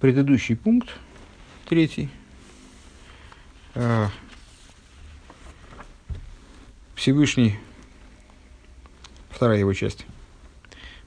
предыдущий 0.00 0.56
пункт, 0.56 0.90
третий, 1.68 2.08
Всевышний, 6.94 7.58
вторая 9.30 9.58
его 9.58 9.72
часть, 9.74 10.06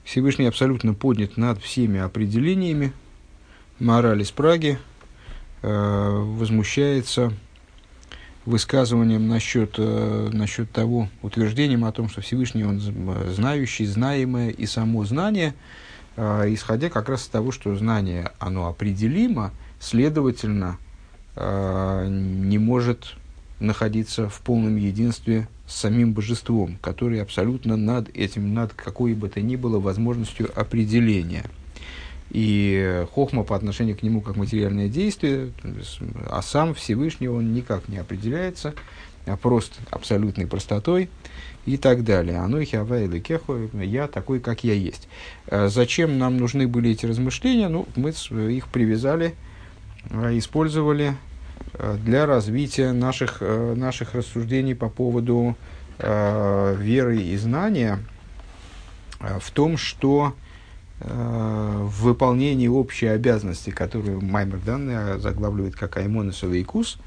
Всевышний 0.04 0.46
абсолютно 0.46 0.94
поднят 0.94 1.38
над 1.38 1.62
всеми 1.62 2.00
определениями, 2.00 2.94
морали 3.80 4.24
с 4.24 4.32
Праги, 4.32 4.78
возмущается 5.62 7.34
высказыванием 8.46 9.28
насчет, 9.28 9.76
э, 9.78 10.30
насчет 10.34 10.72
того, 10.72 11.10
утверждением 11.22 11.86
о 11.86 11.92
том, 11.92 12.10
что 12.10 12.22
Всевышний 12.22 12.64
он 12.64 12.80
знающий, 12.80 13.86
знаемое 13.86 14.50
и 14.50 14.66
само 14.66 15.06
знание, 15.06 15.54
исходя 16.20 16.90
как 16.90 17.10
раз 17.10 17.24
из 17.24 17.28
того, 17.28 17.52
что 17.52 17.76
знание, 17.76 18.32
оно 18.40 18.68
определимо, 18.68 19.52
следовательно, 19.80 20.78
э, 21.36 22.08
не 22.10 22.58
может 22.58 23.16
находиться 23.60 24.30
в 24.30 24.42
полном 24.42 24.76
единстве 24.78 25.48
с 25.68 25.76
самим 25.76 26.14
божеством, 26.14 26.78
который 26.82 27.22
абсолютно 27.22 27.78
над 27.78 28.10
этим, 28.16 28.54
над 28.54 28.74
какой 28.74 29.14
бы 29.14 29.30
то 29.30 29.42
ни 29.42 29.56
было 29.56 29.80
возможностью 29.80 30.50
определения– 30.56 31.46
и 32.30 33.06
хохма 33.14 33.44
по 33.44 33.56
отношению 33.56 33.98
к 33.98 34.04
нему 34.04 34.22
как 34.22 34.36
материальное 34.36 34.88
действие, 34.88 35.52
а 36.30 36.42
сам 36.42 36.74
Всевышний 36.74 37.28
он 37.28 37.54
никак 37.54 37.88
не 37.88 37.98
определяется, 37.98 38.74
а 39.26 39.36
просто 39.36 39.76
абсолютной 39.90 40.48
простотой 40.48 41.10
и 41.66 41.78
так 41.78 42.04
далее. 42.04 42.38
Оно 42.38 42.62
хиавайлы 42.64 43.20
кеху, 43.20 43.70
я 43.74 44.08
такой, 44.08 44.40
как 44.40 44.64
я 44.64 44.74
есть. 44.74 45.08
А 45.48 45.68
зачем 45.70 46.18
нам 46.18 46.38
нужны 46.38 46.68
были 46.68 46.92
эти 46.92 47.06
размышления? 47.06 47.68
Ну, 47.68 47.88
мы 47.96 48.12
их 48.12 48.68
привязали, 48.68 49.36
а, 50.12 50.38
использовали 50.38 51.16
а, 51.74 51.98
для 51.98 52.26
развития 52.26 52.92
наших, 52.92 53.42
наших 53.42 54.14
рассуждений 54.14 54.76
по 54.76 54.90
поводу 54.90 55.56
веры 56.00 57.22
и 57.22 57.36
знания 57.36 58.00
в 59.20 59.52
том, 59.52 59.76
что 59.76 60.34
в 61.02 62.04
выполнении 62.04 62.68
общей 62.68 63.08
обязанности, 63.08 63.70
которую 63.70 64.22
Маймер 64.22 64.60
данный 64.60 65.20
заглавливает 65.20 65.76
как 65.76 65.98
Аймонес 65.98 66.44
Лейкус, 66.44 66.98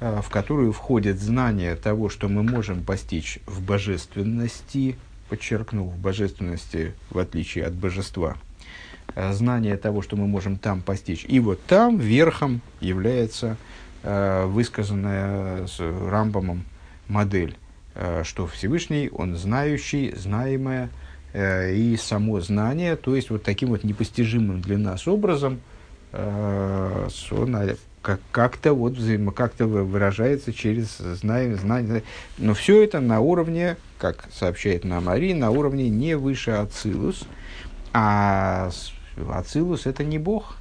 э, 0.00 0.20
в 0.22 0.28
которую 0.28 0.72
входит 0.72 1.18
знание 1.18 1.74
того, 1.74 2.10
что 2.10 2.28
мы 2.28 2.42
можем 2.42 2.84
постичь 2.84 3.38
в 3.46 3.62
божественности, 3.62 4.96
подчеркну, 5.30 5.84
в 5.84 5.96
божественности, 5.96 6.94
в 7.10 7.18
отличие 7.18 7.64
от 7.64 7.72
божества, 7.72 8.36
э, 9.14 9.32
знание 9.32 9.78
того, 9.78 10.02
что 10.02 10.16
мы 10.16 10.26
можем 10.26 10.58
там 10.58 10.82
постичь. 10.82 11.24
И 11.26 11.40
вот 11.40 11.64
там 11.64 11.98
верхом 11.98 12.60
является 12.80 13.56
э, 14.02 14.44
высказанная 14.44 15.66
с 15.66 15.80
Рамбамом 15.80 16.64
модель, 17.08 17.56
что 18.22 18.46
Всевышний, 18.46 19.10
он 19.12 19.36
знающий, 19.36 20.14
знаемое, 20.16 20.88
и 21.34 21.96
само 21.96 22.40
знание, 22.40 22.96
то 22.96 23.16
есть 23.16 23.30
вот 23.30 23.42
таким 23.42 23.70
вот 23.70 23.84
непостижимым 23.84 24.60
для 24.60 24.76
нас 24.76 25.08
образом, 25.08 25.60
э, 26.12 27.08
он 27.30 27.56
как-то 28.32 28.74
вот 28.74 28.94
взаимо, 28.94 29.32
как-то 29.32 29.66
выражается 29.66 30.52
через 30.52 30.98
знание, 30.98 31.56
знание. 31.56 32.02
Но 32.36 32.52
все 32.52 32.82
это 32.82 33.00
на 33.00 33.20
уровне, 33.20 33.76
как 33.98 34.28
сообщает 34.32 34.84
нам 34.84 35.08
Ари, 35.08 35.32
на 35.32 35.50
уровне 35.50 35.88
не 35.88 36.16
выше 36.16 36.50
Ацилус, 36.50 37.24
а 37.94 38.70
Ацилус 39.32 39.86
это 39.86 40.04
не 40.04 40.18
Бог, 40.18 40.56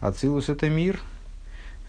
Ацилус 0.00 0.50
это 0.50 0.68
мир, 0.68 1.00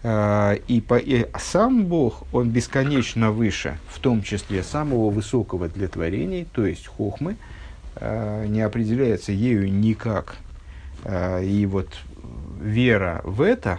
э, 0.02 0.58
и, 0.68 0.80
по, 0.80 0.96
и 0.96 1.26
сам 1.38 1.84
Бог, 1.84 2.22
он 2.32 2.48
бесконечно 2.48 3.30
выше, 3.30 3.78
в 3.90 3.98
том 3.98 4.22
числе 4.22 4.62
самого 4.62 5.10
высокого 5.10 5.68
для 5.68 5.88
творений, 5.88 6.46
то 6.50 6.64
есть 6.64 6.86
хохмы, 6.86 7.36
Э, 7.36 7.55
не 8.00 8.60
определяется 8.60 9.32
ею 9.32 9.72
никак. 9.72 10.36
Э, 11.06 11.42
и 11.44 11.66
вот 11.66 11.88
вера 12.60 13.20
в 13.24 13.42
это, 13.42 13.78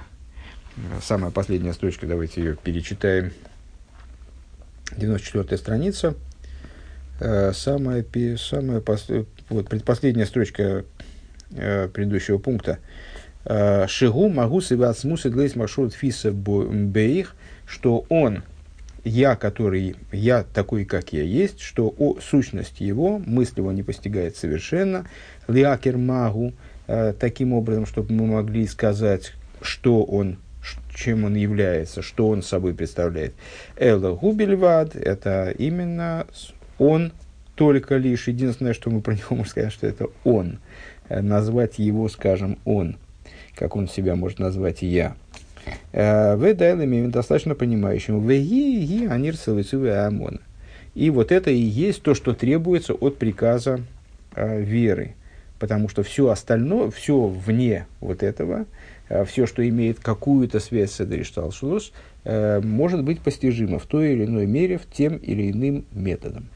самая 1.02 1.32
последняя 1.32 1.74
строчка, 1.74 2.08
давайте 2.08 2.42
ее 2.42 2.56
перечитаем, 2.56 3.34
94 4.96 5.58
страница, 5.58 6.16
э, 7.20 7.52
самая, 7.54 8.06
самая 8.38 8.82
вот, 9.50 9.70
предпоследняя 9.70 10.26
строчка 10.26 10.86
предыдущего 11.50 12.40
пункта. 12.40 12.80
Шигу 13.46 14.28
могу 14.28 14.60
себя 14.60 14.94
смусы 14.94 15.30
глейс 15.30 15.56
маршрут 15.56 15.94
фиса 15.94 16.34
бейх, 16.34 17.36
что 17.66 18.06
он 18.10 18.44
я, 19.04 19.36
который, 19.36 19.96
я 20.12 20.44
такой, 20.44 20.86
как 20.86 21.14
я 21.14 21.24
есть, 21.24 21.62
что 21.62 21.94
о, 21.98 22.18
сущность 22.20 22.82
его, 22.82 23.20
мысль 23.26 23.56
его 23.58 23.72
не 23.72 23.84
постигает 23.84 24.36
совершенно, 24.36 25.08
лиакер 25.48 25.98
магу, 25.98 26.54
э, 26.88 27.14
таким 27.20 27.54
образом, 27.54 27.86
чтобы 27.86 28.14
мы 28.14 28.26
могли 28.26 28.68
сказать, 28.68 29.34
что 29.62 30.04
он, 30.04 30.38
чем 30.94 31.24
он 31.26 31.36
является, 31.36 32.02
что 32.02 32.30
он 32.30 32.42
собой 32.42 32.74
представляет. 32.74 33.34
Элла 33.78 34.16
губельвад, 34.16 34.96
это 34.96 35.54
именно 35.58 36.28
он 36.78 37.12
только 37.56 37.98
лишь, 37.98 38.28
единственное, 38.28 38.74
что 38.74 38.90
мы 38.90 39.02
про 39.02 39.14
него 39.14 39.28
можем 39.32 39.46
сказать, 39.48 39.74
что 39.74 39.88
это 39.88 40.08
он. 40.24 40.60
Э, 41.10 41.22
назвать 41.22 41.80
его, 41.80 42.10
скажем, 42.10 42.58
он, 42.66 42.98
как 43.56 43.76
он 43.76 43.88
себя 43.88 44.16
может 44.16 44.40
назвать 44.40 44.82
я. 44.82 45.16
Э, 45.92 46.36
в 46.36 46.54
дайлами 46.54 47.08
достаточно 47.08 47.56
понимающим. 47.56 48.20
В 48.20 48.28
ги 48.28 49.06
анир 49.06 49.36
амона. 50.06 50.40
И 50.96 51.10
вот 51.10 51.32
это 51.32 51.52
и 51.52 51.58
есть 51.58 52.02
то, 52.02 52.14
что 52.14 52.34
требуется 52.34 52.94
от 52.94 53.18
приказа 53.18 53.82
э, 54.36 54.62
веры. 54.62 55.16
Потому 55.60 55.90
что 55.90 56.04
все 56.04 56.30
остальное, 56.30 56.92
все 56.92 57.28
вне 57.28 57.88
вот 58.00 58.24
этого, 58.24 58.66
э, 59.10 59.26
все, 59.26 59.46
что 59.46 59.68
имеет 59.68 60.00
какую-то 60.00 60.60
связь 60.60 60.92
с 60.92 61.02
Эдришталшулус, 61.02 61.94
э, 62.24 62.62
может 62.62 63.04
быть 63.04 63.22
постижимо 63.22 63.80
в 63.80 63.86
той 63.86 64.14
или 64.14 64.26
иной 64.26 64.46
мере, 64.46 64.78
в 64.78 64.86
тем 64.92 65.18
или 65.18 65.52
иным 65.52 65.86
методом. 65.92 66.48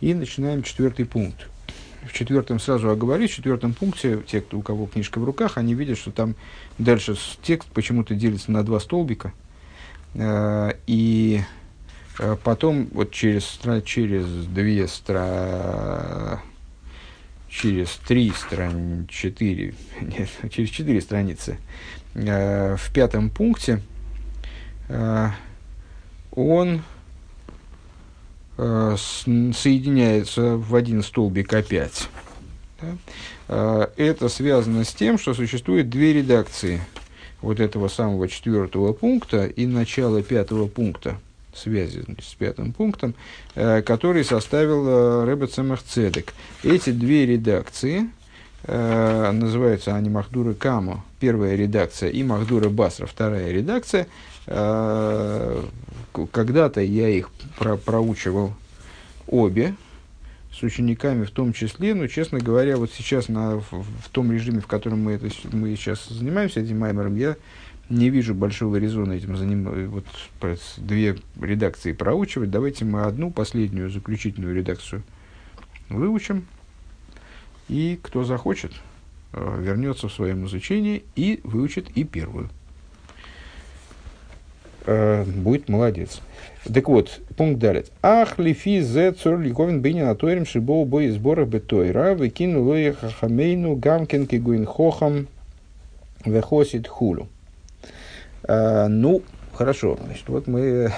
И 0.00 0.14
начинаем 0.14 0.62
четвертый 0.62 1.04
пункт 1.04 1.48
в 2.06 2.12
четвертом 2.12 2.60
сразу 2.60 2.90
оговорюсь, 2.90 3.30
в 3.30 3.34
четвертом 3.34 3.74
пункте, 3.74 4.22
те, 4.26 4.40
кто, 4.40 4.58
у 4.58 4.62
кого 4.62 4.86
книжка 4.86 5.18
в 5.18 5.24
руках, 5.24 5.56
они 5.56 5.74
видят, 5.74 5.98
что 5.98 6.10
там 6.10 6.34
дальше 6.78 7.16
текст 7.42 7.68
почему-то 7.70 8.14
делится 8.14 8.52
на 8.52 8.62
два 8.62 8.80
столбика. 8.80 9.32
Э, 10.14 10.72
и 10.86 11.40
э, 12.18 12.36
потом 12.42 12.88
вот 12.92 13.10
через, 13.10 13.58
через 13.84 14.26
две 14.46 14.86
стра... 14.88 16.40
через 17.48 17.90
три 18.06 18.30
страницы, 18.30 19.08
четыре, 19.08 19.74
нет, 20.00 20.28
через 20.50 20.70
четыре 20.70 21.00
страницы, 21.00 21.58
э, 22.14 22.76
в 22.76 22.92
пятом 22.92 23.30
пункте 23.30 23.82
он 24.88 25.22
Э, 26.30 26.97
соединяется 28.58 30.56
в 30.56 30.74
один 30.74 31.04
столбик 31.04 31.54
опять. 31.54 32.08
Да? 32.80 32.96
Э, 33.48 33.86
это 33.96 34.28
связано 34.28 34.84
с 34.84 34.92
тем, 34.92 35.18
что 35.18 35.34
существует 35.34 35.88
две 35.88 36.12
редакции 36.12 36.80
вот 37.40 37.60
этого 37.60 37.88
самого 37.88 38.28
четвертого 38.28 38.92
пункта 38.92 39.46
и 39.46 39.66
начала 39.66 40.22
пятого 40.22 40.66
пункта, 40.66 41.20
связи 41.54 42.04
с 42.20 42.34
пятым 42.34 42.72
пунктом, 42.72 43.14
э, 43.54 43.82
который 43.82 44.24
составил 44.24 45.24
Рэбе 45.24 45.46
Цемах 45.46 45.82
Цедек. 45.82 46.34
Эти 46.64 46.90
две 46.90 47.26
редакции, 47.26 48.10
называются 48.66 49.94
они 49.94 50.10
Махдура 50.10 50.52
Камо, 50.52 51.04
первая 51.20 51.54
редакция, 51.54 52.10
и 52.10 52.24
Махдура 52.24 52.68
Басра, 52.68 53.06
вторая 53.06 53.52
редакция, 53.52 54.08
когда-то 56.32 56.80
я 56.80 57.08
их 57.08 57.30
про 57.58 57.76
проучивал 57.76 58.54
обе, 59.26 59.74
с 60.58 60.62
учениками 60.62 61.24
в 61.24 61.30
том 61.30 61.52
числе, 61.52 61.94
но, 61.94 62.06
честно 62.08 62.40
говоря, 62.40 62.76
вот 62.76 62.90
сейчас 62.92 63.28
на, 63.28 63.56
в, 63.56 63.70
в 63.70 64.08
том 64.10 64.32
режиме, 64.32 64.60
в 64.60 64.66
котором 64.66 65.04
мы, 65.04 65.12
это, 65.12 65.28
мы 65.52 65.76
сейчас 65.76 66.08
занимаемся 66.08 66.60
этим 66.60 66.80
маймером, 66.80 67.16
я 67.16 67.36
не 67.88 68.10
вижу 68.10 68.34
большого 68.34 68.76
резона 68.76 69.12
этим 69.12 69.36
заниматься, 69.36 69.88
вот 69.88 70.04
две 70.76 71.16
редакции 71.40 71.92
проучивать. 71.92 72.50
Давайте 72.50 72.84
мы 72.84 73.02
одну 73.02 73.30
последнюю 73.30 73.90
заключительную 73.90 74.54
редакцию 74.54 75.02
выучим, 75.88 76.46
и 77.68 77.98
кто 78.02 78.24
захочет, 78.24 78.72
э, 79.32 79.60
вернется 79.60 80.08
в 80.08 80.12
своем 80.12 80.46
изучении 80.46 81.04
и 81.14 81.40
выучит 81.44 81.88
и 81.90 82.04
первую. 82.04 82.50
Э, 84.86 85.24
будет 85.24 85.68
молодец. 85.68 86.20
Так 86.72 86.88
вот, 86.88 87.20
пункт 87.36 87.58
далит. 87.60 87.90
Ах, 88.02 88.38
лифи 88.38 88.80
зе 88.80 89.12
цур 89.12 89.38
ликовин 89.38 89.80
бейни 89.80 90.02
на 90.02 90.14
тойрем 90.14 90.46
шибоу 90.46 90.84
бой 90.84 91.08
сбора 91.10 91.44
бетойра, 91.44 92.14
выкину 92.14 92.62
лоя 92.62 92.92
хахамейну 92.92 93.76
гамкин 93.76 94.26
кигуин 94.26 94.66
хохам 94.66 95.28
вехосит 96.24 96.86
хулю. 96.86 97.28
А, 98.44 98.88
ну, 98.88 99.22
хорошо, 99.52 99.98
значит, 100.04 100.28
вот 100.28 100.46
мы 100.46 100.92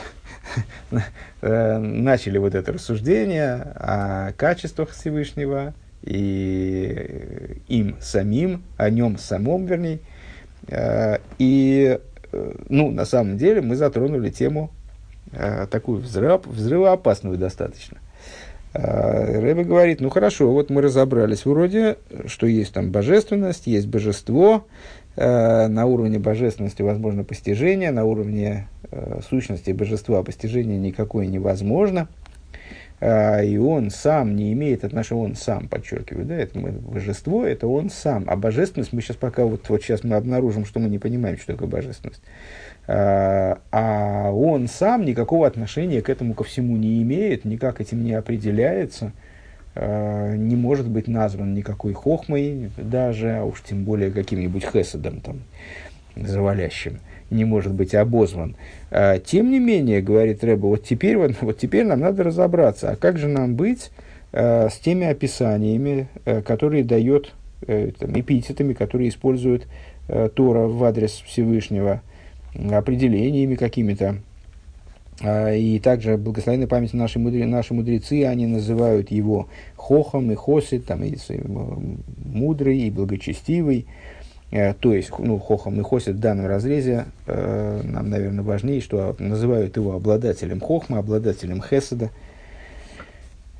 э, 1.40 1.78
начали 1.78 2.38
вот 2.38 2.54
это 2.54 2.72
рассуждение 2.72 3.54
о 3.76 4.32
качествах 4.36 4.90
Всевышнего 4.90 5.74
и 6.02 7.60
им 7.68 7.96
самим, 8.00 8.62
о 8.76 8.90
нем 8.90 9.18
самом, 9.18 9.66
вернее. 9.66 10.00
А, 10.68 11.20
и, 11.38 11.98
э, 11.98 12.09
ну, 12.68 12.90
на 12.90 13.04
самом 13.04 13.36
деле, 13.36 13.60
мы 13.60 13.76
затронули 13.76 14.30
тему 14.30 14.70
э, 15.32 15.66
такую 15.70 16.00
взрыв, 16.00 16.46
взрывоопасную 16.46 17.36
достаточно. 17.36 17.98
Рэбе 18.72 19.64
говорит, 19.64 20.00
ну 20.00 20.10
хорошо, 20.10 20.52
вот 20.52 20.70
мы 20.70 20.80
разобрались 20.80 21.44
вроде, 21.44 21.96
что 22.26 22.46
есть 22.46 22.72
там 22.72 22.92
божественность, 22.92 23.66
есть 23.66 23.88
божество, 23.88 24.64
Э, 25.16 25.66
на 25.66 25.86
уровне 25.86 26.18
божественности 26.18 26.82
возможно 26.82 27.24
постижение, 27.24 27.90
на 27.90 28.04
уровне 28.04 28.68
э, 28.90 29.20
сущности 29.28 29.72
божества 29.72 30.22
постижение 30.22 30.78
никакое 30.78 31.26
невозможно. 31.26 32.08
Э, 33.00 33.44
и 33.44 33.58
он 33.58 33.90
сам 33.90 34.36
не 34.36 34.52
имеет 34.52 34.84
отношения, 34.84 35.22
он 35.22 35.34
сам, 35.34 35.68
подчеркиваю, 35.68 36.26
да, 36.26 36.36
это 36.36 36.58
мы, 36.58 36.70
божество, 36.70 37.44
это 37.44 37.66
он 37.66 37.90
сам. 37.90 38.24
А 38.26 38.36
божественность, 38.36 38.92
мы 38.92 39.02
сейчас 39.02 39.16
пока, 39.16 39.44
вот, 39.44 39.68
вот 39.68 39.82
сейчас 39.82 40.04
мы 40.04 40.16
обнаружим, 40.16 40.64
что 40.64 40.80
мы 40.80 40.88
не 40.88 40.98
понимаем, 40.98 41.38
что 41.38 41.52
такое 41.52 41.68
божественность. 41.68 42.22
Э, 42.86 43.56
а 43.72 44.30
он 44.32 44.68
сам 44.68 45.04
никакого 45.04 45.46
отношения 45.46 46.02
к 46.02 46.08
этому 46.08 46.34
ко 46.34 46.44
всему 46.44 46.76
не 46.76 47.02
имеет, 47.02 47.44
никак 47.44 47.80
этим 47.80 48.04
не 48.04 48.12
определяется– 48.14 49.12
Э, 49.74 50.34
не 50.36 50.56
может 50.56 50.88
быть 50.88 51.06
назван 51.06 51.54
никакой 51.54 51.92
хохмой 51.92 52.70
даже, 52.76 53.36
а 53.36 53.44
уж 53.44 53.62
тем 53.62 53.84
более 53.84 54.10
каким-нибудь 54.10 54.64
хесадом 54.64 55.20
там, 55.20 55.40
завалящим, 56.16 56.98
не 57.30 57.44
может 57.44 57.72
быть 57.72 57.94
обозван. 57.94 58.56
А, 58.90 59.18
тем 59.18 59.50
не 59.50 59.58
менее, 59.58 60.02
говорит 60.02 60.44
Рэба, 60.44 60.66
вот 60.66 60.84
теперь, 60.84 61.16
вот, 61.16 61.32
вот 61.40 61.58
теперь 61.58 61.86
нам 61.86 62.00
надо 62.00 62.24
разобраться, 62.24 62.90
а 62.90 62.96
как 62.96 63.18
же 63.18 63.28
нам 63.28 63.54
быть 63.54 63.90
а, 64.32 64.68
с 64.68 64.78
теми 64.78 65.06
описаниями, 65.06 66.08
а, 66.24 66.42
которые 66.42 66.84
дает, 66.84 67.32
а, 67.66 67.90
там, 67.98 68.18
эпитетами, 68.18 68.72
которые 68.72 69.08
используют 69.08 69.66
Тора 70.34 70.66
в 70.66 70.82
адрес 70.82 71.22
Всевышнего, 71.24 72.02
определениями 72.72 73.54
какими-то, 73.54 74.16
и 75.22 75.80
также 75.84 76.16
благословенной 76.16 76.66
памяти 76.66 76.96
наши, 76.96 77.20
мудре, 77.20 77.46
наши 77.46 77.74
мудрецы, 77.74 78.24
они 78.24 78.48
называют 78.48 79.12
его 79.12 79.46
хохом 79.76 80.32
и 80.32 80.34
хосит, 80.34 80.86
там, 80.86 81.04
и, 81.04 81.16
мудрый 82.24 82.78
и 82.78 82.90
благочестивый. 82.90 83.86
Э, 84.50 84.74
то 84.74 84.92
есть, 84.94 85.10
ну, 85.18 85.38
хохом 85.38 85.80
и 85.80 85.82
хосит 85.82 86.16
в 86.16 86.20
данном 86.20 86.46
разрезе 86.46 87.06
э, 87.26 87.80
нам, 87.84 88.10
наверное, 88.10 88.44
важнее, 88.44 88.80
что 88.80 89.14
называют 89.18 89.76
его 89.76 89.94
обладателем 89.94 90.60
хохма, 90.60 90.98
обладателем 90.98 91.62
хеседа. 91.62 92.10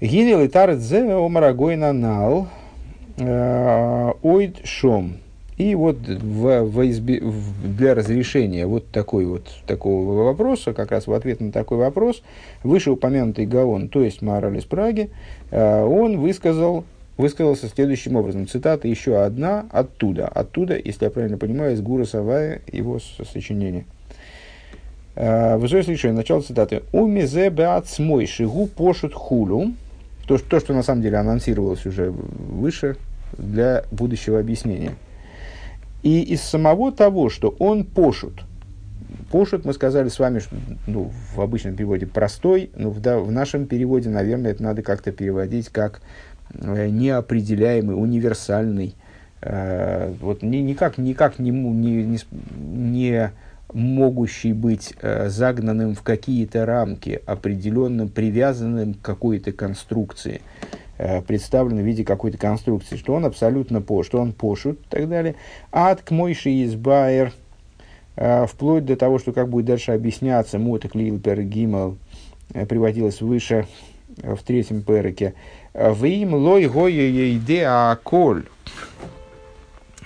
Гинел 0.01 0.41
и 0.41 0.49
тарет 0.49 0.81
зе 0.81 1.03
омарагойна 1.13 1.93
нал 1.93 2.49
э, 3.19 4.13
ойд 4.23 4.65
шом. 4.65 5.19
И 5.59 5.75
вот 5.75 5.99
в, 5.99 6.63
в 6.63 6.91
изби, 6.91 7.21
в, 7.21 7.77
для 7.77 7.95
разрешения 7.95 8.67
вот, 8.67 8.89
такой 8.89 9.27
вот 9.27 9.47
такого 9.67 10.25
вопроса, 10.25 10.73
как 10.73 10.91
раз 10.91 11.07
в 11.07 11.13
ответ 11.13 11.41
на 11.41 11.53
такой 11.53 11.77
вопрос, 11.77 12.23
вышеупомянутый 12.63 13.45
Гаон, 13.45 13.91
то 13.91 14.03
есть 14.03 14.23
Мораль 14.23 14.57
из 14.57 14.65
Праги, 14.65 15.11
э, 15.51 15.85
он 15.85 16.19
высказал, 16.19 16.85
высказался 17.21 17.69
следующим 17.69 18.17
образом. 18.17 18.49
Цитата 18.49 18.89
еще 18.89 19.23
одна 19.23 19.67
оттуда. 19.71 20.27
Оттуда, 20.29 20.77
если 20.77 21.05
я 21.05 21.11
правильно 21.11 21.39
понимаю, 21.39 21.75
из 21.75 21.81
Гура 21.81 22.05
Савая, 22.05 22.63
его 22.71 22.99
сочинения. 22.99 23.85
Э, 25.15 25.57
Высокое 25.57 25.83
следующее, 25.83 26.13
начало 26.13 26.41
цитаты. 26.41 26.83
«Умизе 26.93 27.51
беацмой 27.51 28.27
шигу 28.27 28.67
пошут 28.67 29.15
хулю». 29.15 29.75
То, 30.27 30.39
то, 30.39 30.61
что 30.61 30.75
на 30.75 30.83
самом 30.83 31.03
деле 31.03 31.17
анонсировалось 31.19 31.87
уже 31.87 32.11
выше 32.11 32.97
для 33.37 33.85
будущего 33.91 34.39
объяснения– 34.39 34.95
и 36.03 36.23
из 36.23 36.41
самого 36.41 36.93
того, 36.93 37.29
что 37.29 37.55
он 37.59 37.85
пошут, 37.85 38.43
пошут, 39.31 39.65
мы 39.65 39.75
сказали 39.75 40.09
с 40.09 40.19
вами, 40.19 40.39
что, 40.39 40.57
ну, 40.87 41.11
в 41.35 41.41
обычном 41.41 41.77
переводе 41.77 42.07
простой, 42.07 42.71
но 42.75 42.91
в, 42.91 43.01
да, 43.01 43.19
в 43.19 43.31
нашем 43.31 43.67
переводе, 43.67 44.09
наверное, 44.09 44.53
это 44.53 44.63
надо 44.63 44.83
как-то 44.83 45.13
переводить 45.13 45.69
как 45.69 46.01
неопределяемый, 46.55 48.01
универсальный, 48.01 48.95
э, 49.43 50.13
вот 50.21 50.43
ни, 50.43 50.59
никак, 50.59 50.99
никак 50.99 51.39
не, 51.39 51.51
не, 51.51 52.21
не, 52.61 53.33
могущий 53.73 54.53
быть 54.53 54.95
э, 55.01 55.29
загнанным 55.29 55.95
в 55.95 56.03
какие-то 56.03 56.67
рамки, 56.67 57.21
определенным, 57.27 58.09
привязанным 58.09 58.95
к 58.95 59.01
какой-то 59.01 59.53
конструкции. 59.53 60.41
Э, 61.03 61.23
представлен 61.23 61.79
в 61.79 61.87
виде 61.87 62.05
какой-то 62.05 62.37
конструкции, 62.37 62.97
что 62.97 63.15
он 63.15 63.25
абсолютно 63.25 63.81
по, 63.81 64.03
что 64.03 64.21
он 64.21 64.33
пошут 64.33 64.81
и 64.81 64.91
так 64.91 65.09
далее. 65.09 65.35
Ад 65.73 66.03
к 66.03 66.11
мойши 66.11 66.51
из 66.51 66.75
байер, 66.75 67.33
э, 68.17 68.45
вплоть 68.47 68.85
до 68.85 68.97
того, 68.97 69.19
что 69.19 69.33
как 69.33 69.49
будет 69.49 69.65
дальше 69.65 69.93
объясняться, 69.93 70.59
моток 70.59 70.95
лил 70.95 71.19
пер 71.19 71.43
гимал, 71.43 71.97
э, 72.53 72.67
приводилось 72.67 73.23
выше 73.23 73.67
в 74.23 74.43
третьем 74.43 74.83
переке. 74.83 75.35
В 75.75 76.05
им 76.05 76.35
лой 76.35 76.67
гое 76.67 77.35
иде 77.35 77.67
аколь. 77.67 78.45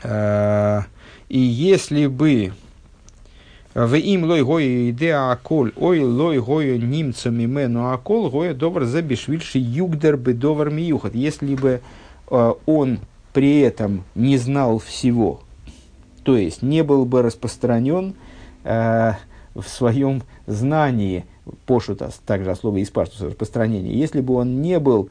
И 0.04 1.38
если 1.38 2.06
бы 2.06 2.52
в 3.74 3.94
им 3.94 4.24
лой 4.24 4.44
гоя 4.44 4.90
идея 4.90 5.32
аколь, 5.32 5.72
ой 5.76 6.00
лой 6.00 6.40
гоя 6.40 6.78
немца 6.78 7.30
мимену 7.30 7.90
акол, 7.90 8.30
гоя 8.30 8.54
довар 8.54 8.84
забишвильши 8.84 9.58
югдер 9.58 10.16
бы 10.16 10.32
довар 10.32 10.70
миюхат. 10.70 11.14
Если 11.14 11.56
бы 11.56 11.80
он 12.28 13.00
при 13.32 13.60
этом 13.60 14.04
не 14.14 14.36
знал 14.36 14.78
всего, 14.78 15.40
то 16.22 16.36
есть 16.36 16.62
не 16.62 16.84
был 16.84 17.04
бы 17.04 17.22
распространен 17.22 18.14
э, 18.62 19.12
в 19.54 19.64
своем 19.64 20.22
знании, 20.46 21.24
пошута, 21.66 22.10
также 22.26 22.54
слово 22.54 22.78
из 22.78 22.90
паштуса 22.90 23.26
распространение, 23.26 23.98
если 23.98 24.20
бы 24.20 24.34
он 24.34 24.62
не 24.62 24.78
был 24.78 25.10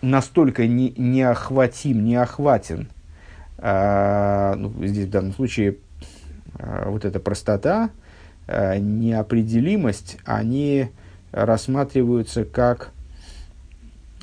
настолько 0.00 0.66
не, 0.66 0.92
неохватим, 0.96 2.04
неохватен, 2.04 2.88
э, 3.58 4.54
ну, 4.56 4.72
здесь 4.86 5.06
в 5.06 5.10
данном 5.10 5.32
случае 5.32 5.76
Э, 6.58 6.88
вот 6.88 7.04
эта 7.04 7.20
простота, 7.20 7.90
э, 8.46 8.78
неопределимость, 8.78 10.18
они 10.24 10.90
рассматриваются 11.32 12.44
как, 12.44 12.90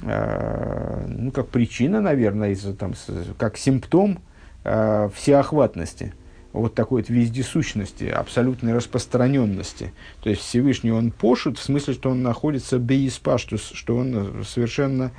э, 0.03 1.05
ну, 1.07 1.31
как 1.31 1.49
причина, 1.49 2.01
наверное, 2.01 2.51
из, 2.51 2.61
там, 2.77 2.93
как 3.37 3.57
симптом 3.57 4.19
всеохватности 4.61 6.13
вот 6.53 6.73
такой 6.73 7.01
вот 7.01 7.09
вездесущности, 7.09 8.05
абсолютной 8.05 8.73
распространенности. 8.73 9.93
То 10.21 10.29
есть 10.29 10.41
Всевышний 10.41 10.91
он 10.91 11.11
пошут, 11.11 11.57
в 11.57 11.63
смысле, 11.63 11.93
что 11.93 12.09
он 12.09 12.23
находится 12.23 12.79
бейспаштус, 12.79 13.71
что 13.73 13.97
он 13.97 14.43
совершенно 14.47 15.11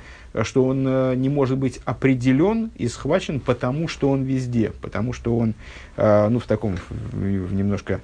что 0.43 0.63
он 0.65 0.85
э, 0.87 1.15
не 1.15 1.29
может 1.29 1.57
быть 1.57 1.81
определен 1.85 2.71
и 2.75 2.87
схвачен, 2.87 3.39
потому 3.39 3.87
что 3.87 4.09
он 4.09 4.23
везде, 4.23 4.71
потому 4.81 5.13
что 5.13 5.35
он, 5.37 5.53
э, 5.97 6.27
ну, 6.29 6.39
в 6.39 6.45
таком, 6.45 6.77
в 6.89 7.53
немножко, 7.53 7.99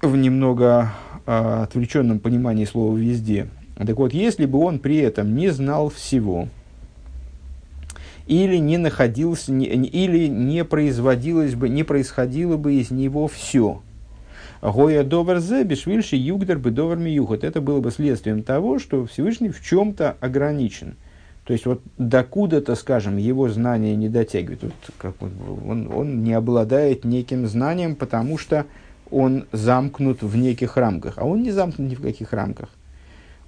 в 0.00 0.16
немного 0.16 0.92
э, 1.26 1.62
отвлеченном 1.64 2.20
понимании 2.20 2.64
слова 2.64 2.96
«везде». 2.96 3.48
Так 3.76 3.96
вот, 3.96 4.12
если 4.12 4.46
бы 4.46 4.58
он 4.58 4.78
при 4.78 4.98
этом 4.98 5.36
не 5.36 5.50
знал 5.50 5.88
всего, 5.88 6.48
или 8.28 8.56
не 8.58 8.78
находился, 8.78 9.52
или 9.52 10.28
не 10.28 10.64
производилось 10.64 11.56
бы, 11.56 11.68
не 11.68 11.82
происходило 11.82 12.56
бы 12.56 12.74
из 12.74 12.90
него 12.92 13.26
все– 13.26 13.82
Гоя 14.60 15.04
довар 15.04 15.38
зе 15.38 15.62
бешвильши 15.62 16.16
югдер 16.16 16.58
бы 16.58 16.70
довар 16.70 16.98
миюхот. 16.98 17.44
Это 17.44 17.60
было 17.60 17.80
бы 17.80 17.90
следствием 17.90 18.42
того, 18.42 18.78
что 18.78 19.06
Всевышний 19.06 19.50
в 19.50 19.62
чем-то 19.62 20.16
ограничен. 20.20 20.96
То 21.44 21.52
есть 21.52 21.64
вот 21.64 21.80
докуда-то, 21.96 22.74
скажем, 22.74 23.16
его 23.16 23.48
знания 23.48 23.96
не 23.96 24.08
дотягивают. 24.08 24.62
Вот, 24.62 24.72
как 24.98 25.14
он, 25.22 25.32
он, 25.66 25.92
он 25.92 26.24
не 26.24 26.34
обладает 26.34 27.04
неким 27.04 27.46
знанием, 27.46 27.94
потому 27.94 28.36
что 28.36 28.66
он 29.10 29.46
замкнут 29.52 30.22
в 30.22 30.36
неких 30.36 30.76
рамках. 30.76 31.14
А 31.16 31.24
он 31.24 31.42
не 31.42 31.52
замкнут 31.52 31.90
ни 31.90 31.94
в 31.94 32.02
каких 32.02 32.32
рамках. 32.32 32.68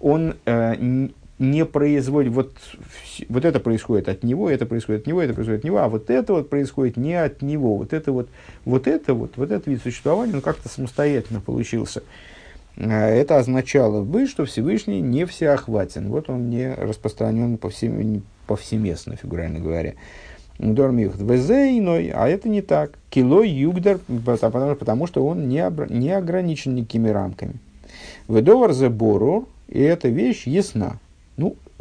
Он 0.00 0.34
э, 0.46 1.08
не 1.40 1.64
производит, 1.64 2.32
вот, 2.32 2.52
вот 3.28 3.44
это 3.46 3.60
происходит 3.60 4.08
от 4.08 4.22
него, 4.22 4.50
это 4.50 4.66
происходит 4.66 5.02
от 5.02 5.06
него, 5.06 5.22
это 5.22 5.32
происходит 5.32 5.60
от 5.60 5.64
него, 5.64 5.78
а 5.78 5.88
вот 5.88 6.10
это 6.10 6.34
вот 6.34 6.50
происходит 6.50 6.98
не 6.98 7.14
от 7.14 7.40
него. 7.40 7.76
Вот 7.76 7.94
это 7.94 8.12
вот, 8.12 8.28
вот 8.66 8.86
это 8.86 9.14
вот, 9.14 9.32
вот 9.36 9.50
этот 9.50 9.66
вид 9.66 9.82
существования, 9.82 10.34
он 10.34 10.42
как-то 10.42 10.68
самостоятельно 10.68 11.40
получился. 11.40 12.02
А, 12.76 13.08
это 13.08 13.38
означало 13.38 14.04
бы, 14.04 14.26
что 14.26 14.44
Всевышний 14.44 15.00
не 15.00 15.24
всеохватен. 15.24 16.08
Вот 16.08 16.28
он 16.28 16.50
не 16.50 16.74
распространен 16.74 17.56
повсем, 17.56 18.22
повсеместно, 18.46 19.16
фигурально 19.16 19.60
говоря. 19.60 19.94
Дормих 20.58 21.16
везейной, 21.16 22.10
а 22.10 22.28
это 22.28 22.50
не 22.50 22.60
так. 22.60 22.92
Кило 23.08 23.42
югдар, 23.42 23.98
потому, 24.26 24.76
потому 24.76 25.06
что 25.06 25.26
он 25.26 25.48
не, 25.48 25.64
не 25.88 26.12
ограничен 26.12 26.74
никакими 26.74 27.08
рамками. 27.08 27.54
Ведовар 28.28 28.72
за 28.74 28.90
бору, 28.90 29.48
и 29.68 29.80
эта 29.80 30.08
вещь 30.08 30.46
ясна. 30.46 30.98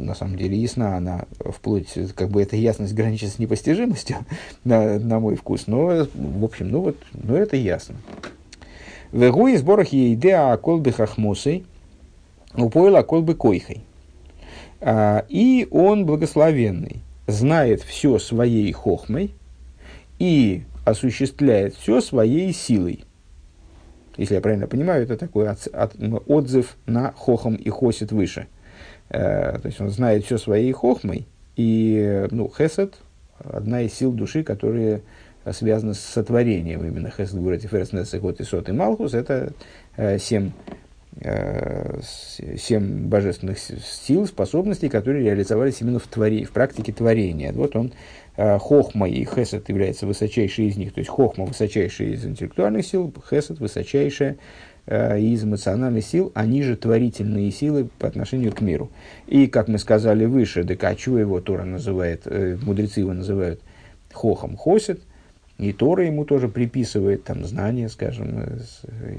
На 0.00 0.14
самом 0.14 0.36
деле 0.36 0.56
ясна 0.56 0.96
она, 0.96 1.26
вплоть, 1.38 1.96
как 2.14 2.30
бы 2.30 2.42
эта 2.42 2.56
ясность 2.56 2.94
граничит 2.94 3.30
с 3.30 3.38
непостижимостью, 3.38 4.16
на, 4.64 4.98
на 4.98 5.20
мой 5.20 5.36
вкус, 5.36 5.66
но, 5.66 6.06
в 6.14 6.44
общем, 6.44 6.70
ну 6.70 6.80
вот, 6.80 6.96
ну 7.12 7.34
это 7.34 7.56
ясно. 7.56 7.96
Вегу 9.12 9.48
из 9.48 9.62
борах 9.62 9.92
идея 9.92 10.56
колбы 10.56 10.92
хахмусой, 10.92 11.64
упоила 12.54 13.02
колбы 13.02 13.34
койхой. 13.34 13.82
А, 14.80 15.24
и 15.28 15.66
он 15.70 16.06
благословенный, 16.06 17.02
знает 17.26 17.82
все 17.82 18.18
своей 18.18 18.70
хохмой 18.72 19.34
и 20.18 20.64
осуществляет 20.84 21.74
все 21.74 22.00
своей 22.00 22.52
силой. 22.52 23.04
Если 24.16 24.34
я 24.34 24.40
правильно 24.40 24.66
понимаю, 24.66 25.02
это 25.02 25.16
такой 25.16 25.48
от, 25.48 25.66
от, 25.68 25.94
отзыв 26.26 26.76
на 26.86 27.12
хохом 27.12 27.54
и 27.54 27.68
хосит 27.70 28.12
выше. 28.12 28.46
Э, 29.10 29.58
то 29.58 29.66
есть 29.66 29.80
он 29.80 29.90
знает 29.90 30.24
все 30.24 30.38
своей 30.38 30.72
хохмой, 30.72 31.26
и 31.56 32.26
ну, 32.30 32.50
хесед– 32.56 32.94
одна 33.38 33.82
из 33.82 33.94
сил 33.94 34.12
души, 34.12 34.42
которые 34.44 35.02
связаны 35.52 35.94
с 35.94 36.00
сотворением. 36.00 36.84
Именно 36.84 37.10
хесед 37.10 37.34
говорит, 37.34 37.62
ферснес, 37.62 38.14
и 38.14 38.42
сот 38.44 38.68
и 38.68 38.72
малхус– 38.72 39.14
это 39.14 39.52
э, 39.96 40.18
семь 40.18 40.52
Э, 41.22 42.00
семь 42.56 43.08
божественных 43.08 43.58
сил, 43.58 44.26
способностей, 44.26 44.88
которые 44.88 45.24
реализовались 45.24 45.80
именно 45.80 45.98
в, 45.98 46.06
твори, 46.06 46.44
в 46.44 46.52
практике 46.52 46.92
творения. 46.92 47.52
Вот 47.52 47.74
он, 47.74 47.92
хохма 48.36 49.08
и 49.08 49.24
хесед 49.24 49.68
является 49.68 50.06
высочайший 50.06 50.68
из 50.68 50.76
них, 50.76 50.94
то 50.94 51.00
есть 51.00 51.10
хохма 51.10 51.46
высочайшая 51.46 52.10
из 52.10 52.24
интеллектуальных 52.24 52.86
сил, 52.86 53.12
хесед 53.28 53.58
высочайшая 53.58 54.38
из 54.86 55.44
эмоциональных 55.44 56.04
сил, 56.04 56.32
они 56.34 56.62
же 56.62 56.76
творительные 56.76 57.50
силы 57.50 57.88
по 57.98 58.08
отношению 58.08 58.52
к 58.52 58.60
миру. 58.60 58.90
И, 59.26 59.46
как 59.46 59.68
мы 59.68 59.78
сказали 59.78 60.24
выше, 60.24 60.64
Декачу 60.64 61.16
его 61.16 61.40
Тора 61.40 61.64
называет, 61.64 62.26
мудрецы 62.62 63.00
его 63.00 63.12
называют 63.12 63.60
хохом 64.12 64.56
хосет, 64.56 65.00
и 65.60 65.74
Тора 65.74 66.06
ему 66.06 66.24
тоже 66.24 66.48
приписывает 66.48 67.24
там 67.24 67.44
знания, 67.44 67.90
скажем, 67.90 68.48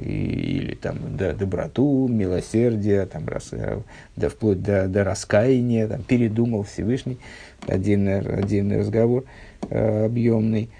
и, 0.04 0.10
или 0.10 0.74
там 0.74 0.98
да, 1.16 1.34
доброту, 1.34 2.08
милосердие, 2.08 3.06
там, 3.06 3.28
рас, 3.28 3.50
э, 3.52 3.80
да, 4.16 4.30
вплоть 4.30 4.64
до, 4.64 4.88
до 4.88 5.04
раскаяния, 5.04 5.88
там, 5.88 6.02
передумал 6.02 6.64
Всевышний, 6.64 7.20
отдельный, 7.68 8.22
отдельный 8.22 8.80
разговор 8.80 9.26
э, 9.70 10.06
объемный. 10.06 10.72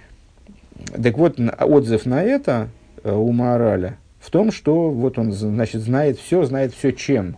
Так 1.00 1.16
вот, 1.20 1.40
отзыв 1.40 2.08
на 2.08 2.24
это 2.24 2.70
э, 3.04 3.14
у 3.14 3.32
Маораля 3.32 4.00
в 4.22 4.30
том, 4.30 4.54
что 4.54 4.90
вот 4.90 5.18
он, 5.18 5.34
значит, 5.34 5.82
знает 5.82 6.18
все, 6.18 6.46
знает 6.46 6.74
все 6.74 6.92
чем. 6.92 7.36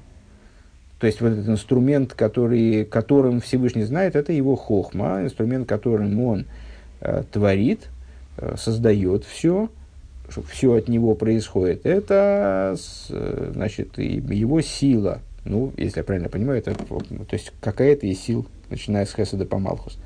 То 1.00 1.08
есть, 1.08 1.20
вот 1.20 1.32
этот 1.32 1.50
инструмент, 1.50 2.13
который, 2.13 2.86
которым 2.86 3.42
Всевышний 3.42 3.84
знает, 3.84 4.16
это 4.16 4.32
его 4.32 4.56
хохма, 4.56 5.24
инструмент, 5.24 5.68
которым 5.68 6.22
он 6.22 6.46
э, 7.02 7.24
творит, 7.32 7.90
Э, 8.38 8.56
создает 8.58 9.25
все, 9.25 9.70
все 10.52 10.74
от 10.74 10.88
него 10.88 11.13
происходит, 11.13 11.86
это 11.86 12.75
значит 13.54 13.98
его 14.00 14.62
сила. 14.62 15.20
Ну, 15.46 15.74
если 15.78 16.00
я 16.00 16.04
правильно 16.04 16.30
понимаю, 16.30 16.60
это 16.60 16.74
то 16.74 17.04
есть 17.32 17.52
какая-то 17.62 18.08
из 18.08 18.20
сил, 18.20 18.48
начиная 18.70 19.06
с 19.06 19.13
Хеседа 19.13 19.46
по 19.46 19.60
Малхус. 19.60 20.00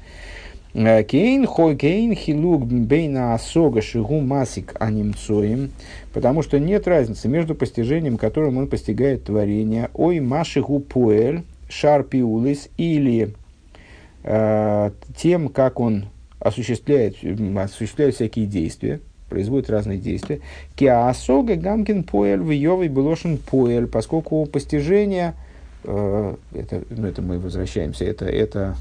Кейн 0.77 1.48
хой 1.48 1.75
кейн 1.75 2.13
хилук 2.13 2.65
бейна 2.65 3.34
асога 3.34 3.81
шигу 3.81 4.19
масик 4.19 4.75
анимцоим, 4.79 5.72
потому 6.13 6.43
что 6.43 6.60
нет 6.60 6.88
разницы 6.88 7.27
между 7.27 7.55
постижением, 7.55 8.17
которым 8.17 8.57
он 8.57 8.67
постигает 8.67 9.24
творение, 9.24 9.89
ой 9.96 10.19
машигу 10.19 10.79
поэль 10.79 11.41
шарпиулис 11.67 12.69
или 12.77 13.34
э, 14.24 14.91
тем, 15.15 15.50
как 15.50 15.79
он 15.79 16.05
осуществляет, 16.39 17.15
осуществляет 17.57 18.13
всякие 18.13 18.46
действия, 18.46 19.00
производит 19.29 19.72
разные 19.72 19.98
действия. 19.98 20.41
Киасога 20.75 21.55
гамкин 21.55 22.03
поэль 22.03 22.39
в 22.39 22.51
Йовой 22.51 22.88
белошин 22.88 23.39
поэль, 23.39 23.88
поскольку 23.88 24.46
постижение, 24.46 25.34
э, 25.84 26.36
это, 26.53 26.84
ну, 26.91 27.07
это 27.07 27.24
мы 27.24 27.39
возвращаемся, 27.39 28.05
это, 28.05 28.25
это 28.25 28.75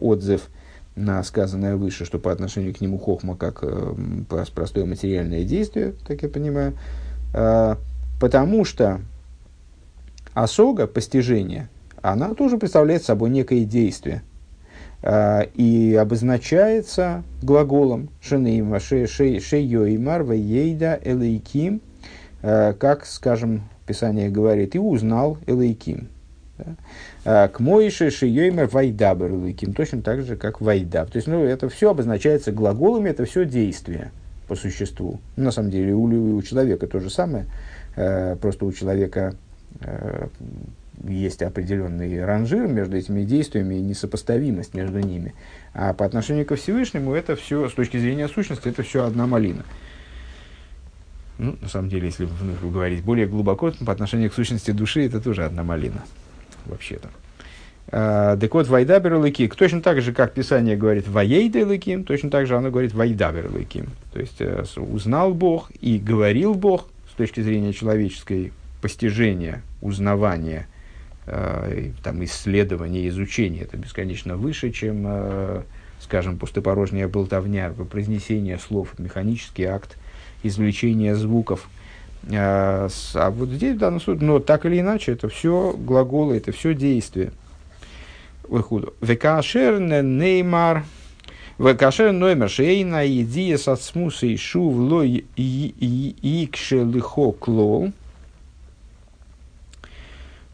отзыв 0.00 0.48
на 0.96 1.22
сказанное 1.22 1.76
выше, 1.76 2.04
что 2.04 2.18
по 2.18 2.32
отношению 2.32 2.74
к 2.74 2.80
нему 2.80 2.98
хохма 2.98 3.36
как 3.36 3.60
э, 3.62 3.94
простое 4.28 4.84
материальное 4.84 5.44
действие, 5.44 5.94
так 6.06 6.22
я 6.22 6.28
понимаю, 6.28 6.74
э, 7.32 7.76
потому 8.20 8.64
что 8.64 9.00
осога, 10.34 10.86
постижение, 10.86 11.68
она 12.02 12.34
тоже 12.34 12.58
представляет 12.58 13.04
собой 13.04 13.30
некое 13.30 13.64
действие– 13.64 14.22
а, 15.02 15.42
и 15.54 15.94
обозначается 15.94 17.22
глаголом 17.42 18.10
шенейма 18.20 18.80
шейоймар 18.80 20.24
вейда 20.24 21.00
элейким, 21.02 21.80
а, 22.42 22.74
как, 22.74 23.06
скажем, 23.06 23.62
Писание 23.86 24.28
говорит, 24.28 24.74
и 24.74 24.78
узнал 24.78 25.38
элейким. 25.46 26.08
А, 26.58 26.74
к 27.24 27.52
Моише 27.58 28.10
шейоймар 28.10 28.66
вайдабер 28.66 29.30
элейким, 29.30 29.74
точно 29.74 30.02
так 30.02 30.22
же, 30.22 30.36
как 30.36 30.60
вайдаб. 30.60 31.10
То 31.10 31.16
есть, 31.16 31.28
ну, 31.28 31.44
это 31.44 31.68
все 31.68 31.90
обозначается 31.90 32.52
глаголами, 32.52 33.10
это 33.10 33.24
все 33.24 33.44
действие 33.44 34.10
по 34.48 34.56
существу. 34.56 35.20
На 35.36 35.50
самом 35.50 35.70
деле, 35.70 35.94
у, 35.94 36.36
у 36.36 36.42
человека 36.42 36.86
то 36.86 37.00
же 37.00 37.10
самое, 37.10 37.46
просто 38.40 38.64
у 38.64 38.72
человека 38.72 39.34
есть 41.06 41.42
определенный 41.42 42.24
ранжир 42.24 42.66
между 42.66 42.96
этими 42.96 43.22
действиями 43.24 43.76
и 43.76 43.80
несопоставимость 43.80 44.74
между 44.74 44.98
ними. 44.98 45.34
А 45.72 45.94
по 45.94 46.04
отношению 46.04 46.44
ко 46.44 46.56
Всевышнему 46.56 47.14
это 47.14 47.36
все, 47.36 47.68
с 47.68 47.72
точки 47.72 47.96
зрения 47.96 48.28
сущности, 48.28 48.68
это 48.68 48.82
все 48.82 49.04
одна 49.04 49.26
малина. 49.26 49.64
Ну, 51.38 51.56
на 51.62 51.68
самом 51.68 51.88
деле, 51.88 52.08
если 52.08 52.28
говорить 52.62 53.02
более 53.02 53.26
глубоко, 53.26 53.72
по 53.86 53.92
отношению 53.92 54.30
к 54.30 54.34
сущности 54.34 54.72
души 54.72 55.06
это 55.06 55.22
тоже 55.22 55.46
одна 55.46 55.62
малина, 55.64 56.02
вообще-то. 56.66 57.08
А, 57.92 58.36
так 58.36 58.54
вот, 58.54 58.68
Вайдабер 58.68 59.14
Лыким, 59.16 59.50
точно 59.50 59.82
так 59.82 60.00
же, 60.00 60.12
как 60.12 60.32
Писание 60.32 60.76
говорит 60.76 61.08
Ваейда 61.08 61.66
Лыким, 61.66 62.04
точно 62.04 62.30
так 62.30 62.46
же 62.46 62.56
оно 62.56 62.70
говорит 62.70 62.94
Вайдабер 62.94 63.50
Лыким. 63.50 63.86
То 64.12 64.20
есть, 64.20 64.40
э, 64.40 64.64
узнал 64.76 65.34
Бог 65.34 65.70
и 65.80 65.98
говорил 65.98 66.54
Бог 66.54 66.88
с 67.12 67.16
точки 67.16 67.40
зрения 67.40 67.72
человеческой 67.72 68.52
постижения, 68.80 69.62
узнавания– 69.80 70.66
э, 71.30 71.90
там, 72.02 72.22
исследование, 72.24 73.08
изучение. 73.08 73.62
Это 73.62 73.76
бесконечно 73.76 74.36
выше, 74.36 74.70
чем, 74.70 75.04
э, 75.06 75.62
скажем, 76.00 76.38
пустопорожняя 76.38 77.08
болтовня, 77.08 77.70
произнесение 77.70 78.58
слов, 78.58 78.98
механический 78.98 79.64
акт 79.64 79.96
извлечения 80.42 81.14
звуков. 81.14 81.68
Э, 82.24 82.88
а 83.14 83.30
вот 83.30 83.48
здесь, 83.50 83.76
в 83.76 83.78
данном 83.78 84.00
случае, 84.00 84.26
но 84.26 84.38
так 84.38 84.66
или 84.66 84.80
иначе, 84.80 85.12
это 85.12 85.28
все 85.28 85.74
глаголы, 85.76 86.36
это 86.36 86.52
все 86.52 86.74
действие. 86.74 87.32
Векашер 88.48 89.80
неймар, 89.80 90.84
Векашер 91.58 92.12
ноймер 92.12 92.48
шейна 92.48 93.06
идия 93.06 93.58
сацмуса 93.58 94.26
и 94.26 94.36
шув 94.36 94.74
ло 94.76 95.04
икше 95.06 96.84
лихо 96.84 97.32
клол. 97.32 97.92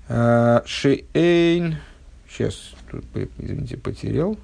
А, 0.09 0.63
Шиэйн. 0.67 1.77
Сейчас, 2.29 2.75
тут, 2.91 3.05
извините, 3.39 3.77
потерял. 3.77 4.37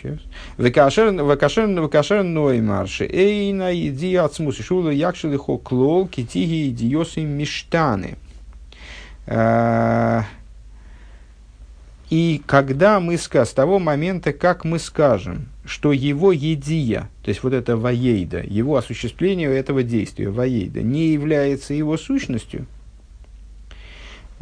Сейчас. 0.00 0.18
Векашер 0.56 2.22
ноймар 2.22 2.88
шиэйна 2.88 3.74
иди 3.74 4.14
ацмус 4.14 4.56
шула 4.58 4.90
якшили 4.90 5.36
хо 5.36 5.58
клол 5.58 6.08
китиги 6.08 6.68
идиосы 6.70 7.22
миштаны. 7.22 8.16
А, 9.26 10.24
и 12.08 12.42
когда 12.46 13.00
мы 13.00 13.18
скажем, 13.18 13.46
с 13.46 13.52
того 13.52 13.78
момента, 13.78 14.32
как 14.32 14.64
мы 14.64 14.78
скажем, 14.78 15.48
что 15.64 15.92
его 15.92 16.32
едия, 16.32 17.08
то 17.22 17.28
есть 17.28 17.42
вот 17.42 17.52
это 17.52 17.76
воейда, 17.76 18.42
его 18.42 18.76
осуществление 18.76 19.50
этого 19.50 19.82
действия, 19.82 20.30
воейда, 20.30 20.82
не 20.82 21.08
является 21.08 21.74
его 21.74 21.96
сущностью– 21.96 22.66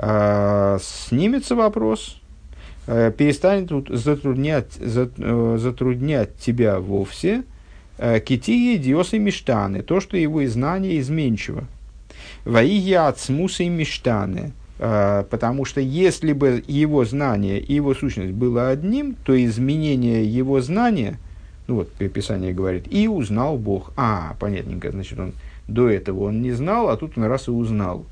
а, 0.01 0.79
снимется 0.81 1.57
вопрос, 1.57 2.21
перестанет 2.89 3.71
затруднять, 3.91 4.79
э, 4.79 5.57
затруднять 5.59 6.37
тебя 6.37 6.81
вовсе 6.81 7.45
э, 7.99 8.19
китии 8.21 8.79
диосы 8.79 9.19
миштаны, 9.19 9.83
то, 9.83 10.01
что 10.01 10.17
его 10.17 10.45
знание 10.47 10.99
изменчиво. 10.99 11.65
Ваия 12.45 13.09
ацмусы 13.09 13.65
и 13.65 13.69
миштаны, 13.69 14.53
потому 14.79 15.65
что 15.65 15.81
если 15.81 16.33
бы 16.33 16.65
его 16.67 17.05
знание 17.05 17.61
и 17.61 17.75
его 17.75 17.95
сущность 17.95 18.33
было 18.33 18.69
одним, 18.69 19.17
то 19.25 19.45
изменение 19.45 20.25
его 20.25 20.61
знания, 20.61 21.19
ну 21.67 21.77
вот 21.77 21.93
Писание 21.93 22.55
говорит, 22.55 22.87
и 22.91 23.07
узнал 23.07 23.59
Бог. 23.59 23.93
А, 23.97 24.35
понятненько, 24.41 24.91
значит, 24.91 25.19
он 25.19 25.35
до 25.67 25.91
этого 25.91 26.25
он 26.25 26.41
не 26.41 26.53
знал, 26.53 26.89
а 26.89 26.97
тут 26.97 27.19
он 27.19 27.25
раз 27.25 27.49
и 27.49 27.51
узнал. 27.51 28.07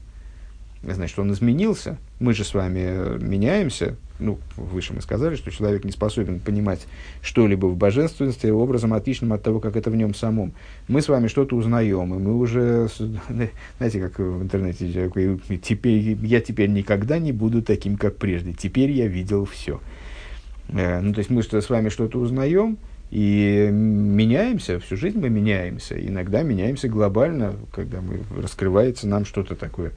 Значит, 0.82 1.18
он 1.18 1.32
изменился. 1.32 1.96
Мы 2.18 2.32
же 2.32 2.44
с 2.44 2.54
вами 2.54 2.80
э, 2.82 3.18
меняемся. 3.20 3.96
Ну, 4.18 4.38
выше 4.56 4.94
мы 4.94 5.02
сказали, 5.02 5.36
что 5.36 5.50
человек 5.50 5.84
не 5.84 5.90
способен 5.90 6.40
понимать 6.40 6.86
что-либо 7.20 7.66
в 7.66 7.76
божественности 7.76 8.46
образом 8.46 8.94
отличным 8.94 9.34
от 9.34 9.42
того, 9.42 9.60
как 9.60 9.76
это 9.76 9.90
в 9.90 9.96
нем 9.96 10.14
самом. 10.14 10.54
Мы 10.88 11.02
с 11.02 11.08
вами 11.08 11.28
что-то 11.28 11.56
узнаем, 11.56 12.14
и 12.14 12.18
мы 12.18 12.34
уже, 12.38 12.88
знаете, 13.78 14.00
как 14.00 14.18
в 14.18 14.42
интернете, 14.42 15.10
теперь, 15.62 16.16
я 16.22 16.40
теперь 16.40 16.70
никогда 16.70 17.18
не 17.18 17.32
буду 17.32 17.60
таким, 17.60 17.98
как 17.98 18.16
прежде. 18.16 18.54
Теперь 18.54 18.90
я 18.90 19.06
видел 19.06 19.44
все. 19.44 19.80
Э, 20.68 21.00
ну, 21.00 21.12
то 21.12 21.18
есть 21.18 21.28
мы 21.28 21.42
с 21.42 21.68
вами 21.68 21.90
что-то 21.90 22.18
узнаем, 22.18 22.78
и 23.10 23.68
меняемся, 23.70 24.80
всю 24.80 24.96
жизнь 24.96 25.20
мы 25.20 25.28
меняемся. 25.28 25.94
Иногда 25.94 26.42
меняемся 26.42 26.88
глобально, 26.88 27.54
когда 27.72 28.00
мы, 28.00 28.20
раскрывается 28.40 29.06
нам 29.06 29.26
что-то 29.26 29.54
такое 29.54 29.92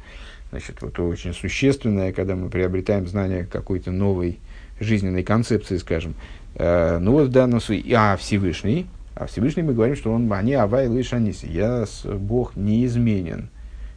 Значит, 0.52 0.82
вот 0.82 0.98
очень 1.00 1.34
существенное, 1.34 2.12
когда 2.12 2.36
мы 2.36 2.50
приобретаем 2.50 3.08
знание 3.08 3.46
какой-то 3.46 3.92
новой 3.92 4.40
жизненной 4.80 5.24
концепции, 5.24 5.78
скажем. 5.78 6.16
Э, 6.56 6.98
ну 7.00 7.14
вот 7.14 7.28
в 7.28 7.32
данном 7.32 7.62
случае, 7.62 7.96
а 7.96 8.18
Всевышний, 8.18 8.88
а 9.16 9.28
Всевышний 9.28 9.64
мы 9.64 9.74
говорим, 9.74 9.96
что 9.96 10.12
он, 10.12 10.32
они 10.32 10.54
авай 10.54 10.88
лишаниси, 10.88 11.46
я, 11.46 11.86
Бог 12.04 12.56
неизменен, 12.56 13.50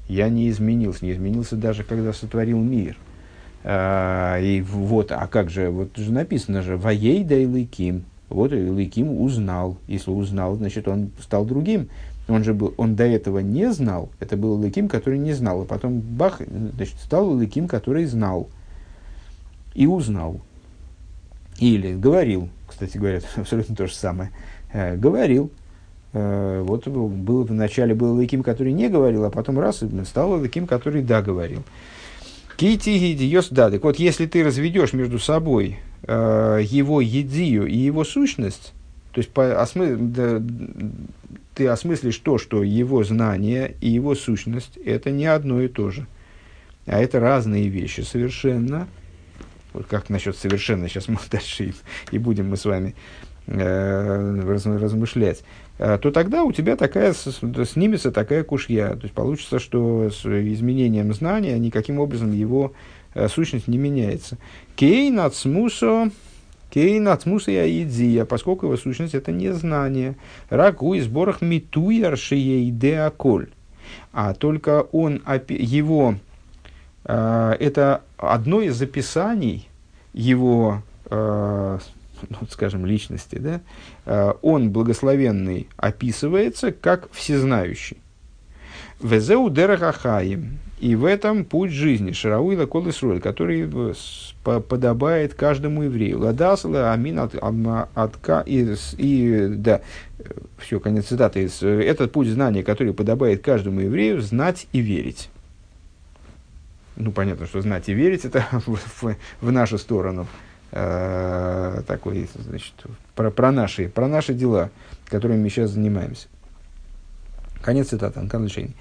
я 0.09 0.29
не 0.29 0.51
изменился, 0.51 1.05
не 1.05 1.13
изменился 1.13 1.57
даже 1.57 1.85
когда 1.85 2.13
сотворил 2.13 2.59
мир. 2.59 2.97
А, 3.65 4.39
и 4.41 4.61
вот, 4.61 5.13
а 5.13 5.27
как 5.29 5.49
же, 5.49 5.71
вот 5.71 5.97
же 5.97 6.13
написано 6.13 6.63
же, 6.63 6.77
воей 6.77 7.23
да 7.25 7.37
Илыким, 7.37 8.05
вот 8.29 8.53
Илыким 8.53 9.21
узнал, 9.21 9.79
если 9.87 10.11
узнал, 10.11 10.57
значит 10.57 10.89
он 10.89 11.11
стал 11.21 11.45
другим, 11.45 11.89
он 12.29 12.45
же 12.45 12.55
был, 12.55 12.75
он 12.77 12.95
до 12.95 13.05
этого 13.05 13.41
не 13.41 13.73
знал, 13.73 14.11
это 14.21 14.37
был 14.37 14.55
Лыким, 14.55 14.89
который 14.89 15.19
не 15.19 15.33
знал, 15.33 15.63
а 15.63 15.65
потом 15.65 16.01
бах, 16.01 16.41
значит, 16.75 16.97
стал 17.03 17.31
Лыким, 17.31 17.69
который 17.69 18.05
знал 18.05 18.49
и 19.75 19.87
узнал. 19.87 20.41
Или 21.59 21.95
говорил, 21.95 22.49
кстати 22.67 22.97
говоря, 22.97 23.21
абсолютно 23.37 23.75
то 23.75 23.87
же 23.87 23.95
самое, 23.95 24.31
э, 24.73 24.97
говорил. 24.97 25.51
Э, 26.13 26.63
вот 26.65 26.87
был, 26.87 27.45
вначале 27.45 27.95
был 27.95 28.15
Лыким, 28.15 28.43
который 28.43 28.73
не 28.73 28.89
говорил, 28.89 29.25
а 29.25 29.31
потом 29.31 29.59
раз, 29.59 29.83
стал 30.07 30.33
Лыким, 30.33 30.67
который 30.67 31.03
да 31.03 31.23
говорил. 31.23 31.63
Кити 32.57 32.91
гидиос 32.91 33.49
да. 33.49 33.71
Так 33.71 33.83
вот, 33.83 33.99
если 33.99 34.27
ты 34.27 34.45
разведешь 34.45 34.93
между 34.93 35.19
собой 35.19 35.79
э, 36.05 36.61
его 36.65 37.01
едию 37.01 37.67
и 37.67 37.77
его 37.77 38.05
сущность, 38.05 38.73
то 39.13 39.19
есть 39.19 39.31
по, 39.31 39.61
осмы, 39.61 39.97
да, 39.97 40.41
ты 41.63 41.69
осмыслишь 41.69 42.17
то, 42.17 42.39
что 42.39 42.65
его 42.65 43.05
знание 43.05 43.77
и 43.81 43.89
его 43.89 44.17
сущность– 44.17 44.77
это 44.85 45.13
не 45.13 45.27
одно 45.27 45.63
и 45.63 45.69
то 45.69 45.93
же. 45.93 46.09
А 46.87 47.01
это 47.01 47.21
разные 47.21 47.69
вещи 47.69 48.01
совершенно. 48.01 48.89
Вот 49.73 49.87
как 49.87 50.11
насчет 50.11 50.37
совершенно, 50.37 50.89
сейчас 50.89 51.07
мы 51.07 51.19
дальше 51.31 51.67
и, 51.67 51.75
и 52.11 52.19
будем 52.19 52.51
мы 52.51 52.57
с 52.57 52.65
вами 52.65 52.97
э, 53.47 54.41
раз, 54.45 54.67
размышлять. 54.67 55.45
А, 55.79 55.99
то 55.99 56.11
тогда 56.11 56.43
у 56.43 56.51
тебя 56.51 56.75
такая, 56.75 57.13
снимется 57.15 58.11
такая 58.11 58.43
кушья. 58.43 58.89
То 58.97 59.03
есть 59.03 59.15
получится, 59.15 59.61
что 59.61 60.11
с 60.11 60.27
изменением 60.27 61.15
знания 61.15 61.57
никаким 61.61 62.01
образом 62.01 62.33
его 62.33 62.73
э, 63.15 63.29
сущность 63.29 63.69
не 63.69 63.79
меняется. 63.79 64.37
Кейн 64.75 65.21
от 65.21 65.37
смусо 65.37 66.11
Кейн 66.73 67.07
смуса 67.21 67.51
идзия, 67.83 68.25
поскольку 68.25 68.65
его 68.65 68.79
сущность 68.79 69.15
это 69.15 69.31
не 69.31 69.53
знание. 69.53 70.17
Раку 70.49 70.95
и 70.95 71.01
сборах 71.01 71.43
митуяр 71.43 72.17
деаколь. 72.71 73.51
А 74.13 74.33
только 74.33 74.81
он, 74.81 75.23
его, 75.49 76.15
э, 77.05 77.57
это 77.61 78.03
одно 78.17 78.63
из 78.63 78.77
записаний 78.77 79.69
его, 80.15 80.83
э, 81.11 81.79
ну, 82.31 82.37
скажем, 82.49 82.87
личности, 82.87 83.37
да, 83.37 83.61
э, 84.07 84.33
он 84.41 84.71
благословенный 84.71 85.69
описывается 85.77 86.73
как 86.73 87.13
всезнающий. 87.13 87.99
Везеу 88.99 89.51
дерахахаим. 89.51 90.59
И 90.83 90.97
в 90.97 91.05
этом 91.05 91.45
путь 91.45 91.71
жизни, 91.71 92.11
Шарауила 92.11 92.67
Колесроль, 92.67 93.21
который 93.21 93.71
подобает 94.43 95.33
каждому 95.33 95.85
еврею. 95.85 96.19
Ладасла 96.19 96.93
Амин 96.93 97.21
от, 97.21 97.37
отка 97.95 98.43
и, 98.45 98.75
и 98.99 99.47
да, 99.49 99.81
все, 100.59 100.81
конец 100.81 101.07
цитаты. 101.07 101.49
Этот 101.63 102.11
путь 102.11 102.27
знания, 102.27 102.65
который 102.65 102.93
подобает 102.95 103.45
каждому 103.45 103.79
еврею, 103.79 104.21
знать 104.23 104.67
и 104.73 104.81
верить. 104.81 105.31
Ну, 106.97 107.13
понятно, 107.13 107.47
что 107.47 107.63
знать 107.63 107.89
и 107.89 107.95
верить 107.95 108.25
это 108.25 108.45
в, 108.51 108.75
в, 108.75 109.17
в 109.41 109.53
нашу 109.53 109.79
сторону. 109.79 110.27
Э, 110.73 111.83
такой, 111.87 112.29
значит, 112.35 112.75
про, 113.15 113.31
про, 113.31 113.53
наши, 113.53 113.89
про 113.89 114.09
наши 114.09 114.35
дела, 114.35 114.71
которыми 115.07 115.45
мы 115.45 115.49
сейчас 115.49 115.71
занимаемся. 115.71 116.27
Конец 117.63 117.91
цитаты, 117.91 118.19
Анкан 118.19 118.43
Лишейный. 118.43 118.75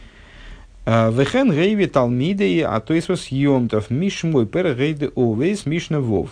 Э, 0.85 1.11
Вехен 1.11 1.51
гейви 1.51 1.85
талмидей, 1.85 2.63
а 2.65 2.79
то 2.79 2.93
есть 2.93 3.15
съемтов 3.15 3.89
мишмой 3.89 4.47
пер 4.47 4.75
гейды 4.75 5.11
овейс 5.15 5.65
мишна 5.65 5.99
вов. 5.99 6.31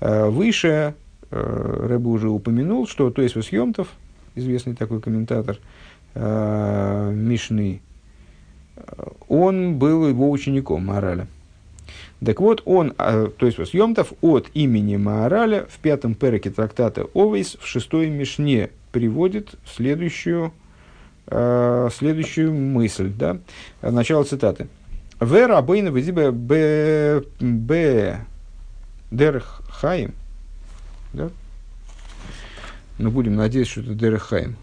Э, 0.00 0.28
выше 0.28 0.94
э, 1.30 1.86
Рэбе 1.88 2.08
уже 2.08 2.28
упомянул, 2.28 2.88
что 2.88 3.10
то 3.10 3.22
есть 3.22 3.42
съемтов, 3.42 3.88
известный 4.34 4.74
такой 4.74 5.00
комментатор 5.00 5.58
Мишны, 6.12 7.80
он 9.28 9.78
был 9.78 10.08
его 10.08 10.28
учеником 10.28 10.86
Маораля. 10.86 11.28
Так 12.24 12.40
вот, 12.40 12.62
он, 12.64 12.90
то 12.90 13.46
есть 13.46 13.64
съемтов 13.64 14.12
от 14.20 14.50
имени 14.52 14.96
Маораля 14.96 15.66
в 15.70 15.78
пятом 15.78 16.16
переке 16.16 16.50
трактата 16.50 17.06
Овейс 17.14 17.56
в 17.60 17.64
шестой 17.64 18.08
Мишне 18.08 18.70
приводит 18.90 19.54
следующую 19.64 20.52
э, 21.30 21.88
следующую 21.96 22.52
мысль. 22.52 23.10
Да? 23.10 23.38
Начало 23.82 24.24
цитаты. 24.24 24.68
В 25.18 25.46
рабейна 25.46 25.88
везибе 25.88 26.30
б 26.30 27.22
б 27.40 28.20
дерхаим. 29.10 30.14
Да? 31.12 31.30
Ну, 32.98 33.10
будем 33.10 33.36
надеяться, 33.36 33.72
что 33.72 33.80
это 33.82 33.94
дерхаим. 33.94 34.56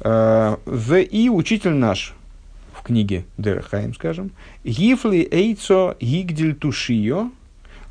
Э, 0.00 0.56
в 0.64 0.98
и 0.98 1.28
учитель 1.28 1.74
наш 1.74 2.14
в 2.72 2.82
книге 2.82 3.24
Дерхаим, 3.36 3.94
скажем, 3.94 4.30
Гифли 4.64 5.28
эйцо 5.30 5.96
гигдель 6.00 6.54
тушио 6.54 7.30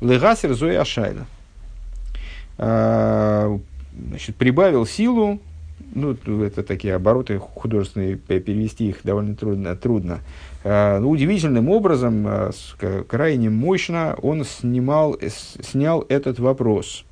легасер 0.00 0.54
зоя 0.54 0.80
ашайла. 0.80 1.26
Э, 2.56 3.58
значит, 4.08 4.36
прибавил 4.36 4.86
силу 4.86 5.40
ну, 5.94 6.16
это 6.42 6.62
такие 6.62 6.94
обороты 6.94 7.38
художественные, 7.38 8.16
перевести 8.16 8.88
их 8.88 8.98
довольно 9.04 9.34
трудно. 9.34 9.76
трудно. 9.76 10.20
А, 10.64 10.98
ну, 10.98 11.10
удивительным 11.10 11.68
образом, 11.68 12.24
а, 12.26 12.50
крайне 13.08 13.48
мощно 13.48 14.16
он 14.20 14.44
снимал, 14.44 15.16
снял 15.28 16.04
этот 16.08 16.38
вопрос. 16.38 17.04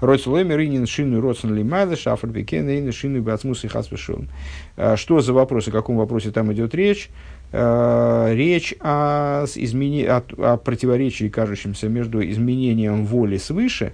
Ройцлоймер 0.00 0.60
инин 0.60 0.86
шину 0.86 1.22
родсен 1.22 1.54
лимайда 1.54 1.96
шафр 1.96 2.28
бекен 2.28 2.68
инин 2.68 2.90
и 2.90 3.68
хасвешон. 3.68 4.28
А, 4.76 4.96
что 4.96 5.20
за 5.20 5.32
вопрос, 5.32 5.68
о 5.68 5.70
каком 5.70 5.96
вопросе 5.96 6.30
там 6.30 6.52
идет 6.52 6.74
речь? 6.74 7.10
Речь 7.52 8.74
о, 8.80 9.44
измени... 9.54 10.02
о, 10.02 10.22
о 10.38 10.56
противоречии, 10.56 11.28
кажущемся 11.28 11.88
между 11.88 12.20
изменением 12.28 13.06
воли 13.06 13.38
свыше 13.38 13.92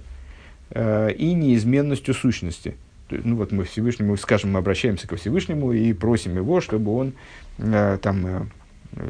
и 0.75 1.33
неизменностью 1.35 2.15
сущности 2.15 2.75
ну 3.23 3.35
вот 3.35 3.51
мы 3.51 3.63
Всевышнему, 3.63 4.17
скажем, 4.17 4.51
мы 4.51 4.59
обращаемся 4.59 5.07
ко 5.07 5.15
Всевышнему 5.15 5.73
и 5.73 5.93
просим 5.93 6.35
его, 6.35 6.61
чтобы 6.61 6.95
он 6.95 7.13
э, 7.57 7.97
там 8.01 8.25
э, 8.25 8.45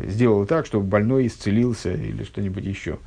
сделал 0.07 0.45
так, 0.45 0.65
чтобы 0.65 0.85
больной 0.85 1.27
исцелился 1.27 1.93
или 1.93 2.23
что-нибудь 2.23 2.63
еще. 2.63 2.99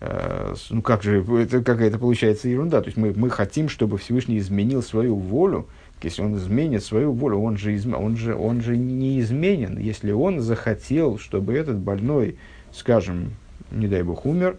Э, 0.00 0.54
ну 0.70 0.82
как 0.82 1.02
же, 1.02 1.24
это 1.38 1.62
какая-то 1.62 1.98
получается 1.98 2.48
ерунда. 2.48 2.80
То 2.80 2.86
есть 2.86 2.96
мы, 2.96 3.12
мы 3.14 3.30
хотим, 3.30 3.68
чтобы 3.68 3.98
Всевышний 3.98 4.38
изменил 4.38 4.82
свою 4.82 5.16
волю. 5.16 5.66
Если 6.02 6.22
он 6.22 6.36
изменит 6.36 6.84
свою 6.84 7.12
волю, 7.12 7.38
он 7.38 7.56
же, 7.56 7.74
изм... 7.74 7.94
он, 7.94 8.16
же, 8.16 8.34
он 8.34 8.60
же 8.60 8.76
не 8.76 9.18
изменен. 9.20 9.78
Если 9.78 10.12
он 10.12 10.40
захотел, 10.40 11.18
чтобы 11.18 11.54
этот 11.54 11.78
больной, 11.78 12.36
скажем, 12.72 13.32
не 13.70 13.88
дай 13.88 14.02
бог, 14.02 14.26
умер, 14.26 14.58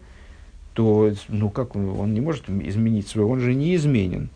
то 0.73 1.12
ну 1.28 1.50
как 1.50 1.76
он, 1.76 1.89
он 2.00 2.13
не 2.13 2.21
может 2.21 2.50
изменить 2.50 3.08
свою, 3.08 3.30
он 3.30 3.39
же 3.39 3.54
не 3.54 3.76
изменен. 3.76 4.30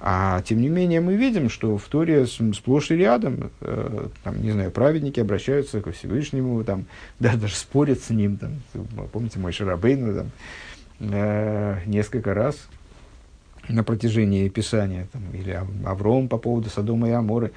А 0.00 0.42
тем 0.42 0.60
не 0.60 0.68
менее 0.68 1.00
мы 1.00 1.16
видим, 1.16 1.50
что 1.50 1.76
в 1.76 1.84
Торе 1.86 2.26
сплошь 2.26 2.90
и 2.92 2.94
рядом, 2.96 3.50
э, 3.60 4.06
там, 4.22 4.40
не 4.42 4.52
знаю, 4.52 4.70
праведники 4.70 5.18
обращаются 5.18 5.80
ко 5.80 5.90
Всевышнему, 5.90 6.62
там, 6.62 6.86
да, 7.18 7.34
даже 7.34 7.56
спорят 7.56 8.00
с 8.00 8.10
ним. 8.10 8.36
Там, 8.36 8.52
помните, 9.12 9.40
мой 9.40 9.52
Шарабейн 9.52 10.14
там, 10.14 10.30
э, 11.00 11.80
несколько 11.86 12.32
раз 12.32 12.68
на 13.68 13.82
протяжении 13.82 14.48
Писания, 14.48 15.08
там, 15.12 15.22
или 15.32 15.60
Авром 15.84 16.28
по 16.28 16.38
поводу 16.38 16.70
Содома 16.70 17.08
и 17.08 17.12
Аморы, 17.12 17.50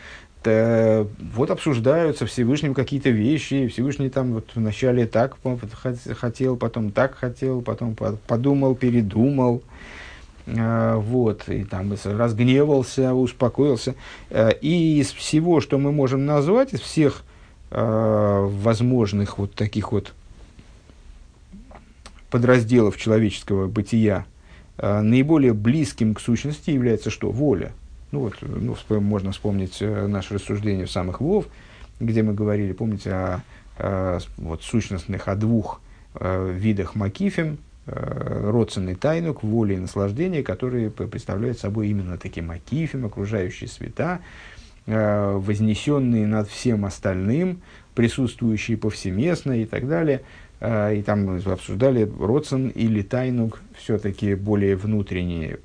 то, 0.44 1.08
вот 1.36 1.52
обсуждаются 1.52 2.26
Всевышним 2.26 2.74
какие-то 2.74 3.12
вещи, 3.12 3.68
Всевышний 3.68 4.10
там 4.10 4.34
вот 4.34 4.50
вначале 4.56 5.06
так 5.06 5.38
хотел, 6.18 6.58
потом 6.58 6.92
так 6.92 7.16
хотел, 7.16 7.62
потом 7.62 7.96
подумал, 7.96 8.74
передумал, 8.74 9.62
вот, 10.46 11.48
и 11.50 11.64
там 11.64 11.94
разгневался, 12.04 13.14
успокоился. 13.14 13.96
А, 14.30 14.50
и 14.50 15.00
из 15.00 15.12
всего, 15.12 15.62
что 15.62 15.78
мы 15.78 15.92
можем 15.92 16.26
назвать, 16.26 16.74
из 16.74 16.80
всех 16.80 17.24
а, 17.70 18.46
возможных 18.46 19.38
вот 19.38 19.54
таких 19.54 19.92
вот 19.92 20.14
подразделов 22.30 22.98
человеческого 22.98 23.68
бытия, 23.68 24.26
наиболее 24.78 25.54
близким 25.54 26.16
к 26.16 26.22
сущности 26.22 26.72
является 26.72 27.10
что? 27.10 27.30
Воля. 27.30 27.74
Ну 28.12 28.22
вот, 28.22 28.38
ну, 28.42 28.76
можно 29.00 29.32
вспомнить 29.32 29.78
э, 29.82 30.08
наше 30.08 30.36
рассуждение 30.36 30.86
в 30.86 30.92
самых 30.92 31.22
Вов, 31.22 31.46
где 32.00 32.24
мы 32.24 32.34
говорили, 32.34 32.72
помните, 32.72 33.12
о, 33.12 33.44
о 33.78 34.20
вот, 34.38 34.64
сущностных, 34.64 35.28
о 35.28 35.36
двух 35.36 35.82
э, 36.16 36.52
видах 36.52 36.96
макифим, 36.96 37.58
Э, 37.58 37.71
родственный 37.86 38.96
тайнук, 38.96 39.44
воли 39.44 39.74
и 39.74 39.78
наслаждения, 39.78 40.44
которые 40.44 40.92
представляют 40.92 41.60
собой 41.60 41.90
именно 41.90 42.18
таким 42.18 42.48
макифим, 42.48 43.06
окружающие 43.06 43.68
света, 43.68 44.20
э, 44.86 45.34
вознесенные 45.34 46.28
над 46.28 46.48
всем 46.48 46.86
остальным, 46.86 47.62
присутствующие 47.96 48.78
повсеместно 48.78 49.54
и 49.62 49.66
так 49.66 49.88
далее. 49.88 50.22
Э, 50.60 50.96
и 50.96 51.02
там 51.02 51.26
мы 51.26 51.38
обсуждали 51.40 52.10
родствен 52.20 52.70
или 52.70 53.02
тайнук, 53.02 53.60
все-таки 53.76 54.36
более 54.36 54.76
внутренние, 54.76 55.58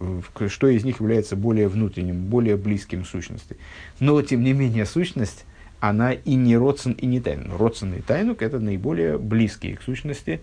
что 0.49 0.69
из 0.69 0.85
них 0.85 1.01
является 1.01 1.37
более 1.37 1.69
внутренним, 1.69 2.25
более 2.25 2.57
близким 2.57 3.05
сущности. 3.05 3.59
Но, 4.01 4.21
тем 4.23 4.43
не 4.43 4.55
менее, 4.55 4.87
сущность, 4.87 5.45
она 5.81 6.13
и 6.13 6.35
не 6.35 6.57
родствен, 6.57 6.95
и 6.95 7.05
не 7.05 7.21
тайнук. 7.21 7.61
Родствен 7.61 7.93
и 7.93 8.01
тайнук– 8.01 8.41
это 8.41 8.59
наиболее 8.59 9.19
близкие 9.19 9.77
к 9.77 9.83
сущности 9.83 10.41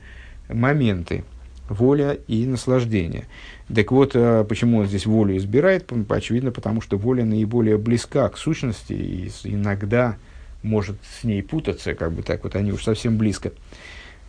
моменты 0.50 1.24
воля 1.70 2.18
и 2.28 2.46
наслаждение. 2.46 3.26
Так 3.74 3.92
вот, 3.92 4.12
э, 4.16 4.46
почему 4.48 4.80
он 4.80 4.86
здесь 4.88 5.06
волю 5.06 5.38
избирает? 5.38 5.92
Очевидно, 6.10 6.52
потому 6.52 6.82
что 6.82 6.98
воля 6.98 7.24
наиболее 7.24 7.78
близка 7.78 8.28
к 8.30 8.38
сущности 8.38 8.94
и 8.94 9.32
иногда 9.44 10.18
может 10.62 10.98
с 11.04 11.24
ней 11.24 11.42
путаться, 11.42 11.94
как 11.94 12.12
бы 12.12 12.24
так 12.24 12.44
вот, 12.44 12.56
они 12.56 12.72
уж 12.72 12.84
совсем 12.84 13.18
близко. 13.18 13.52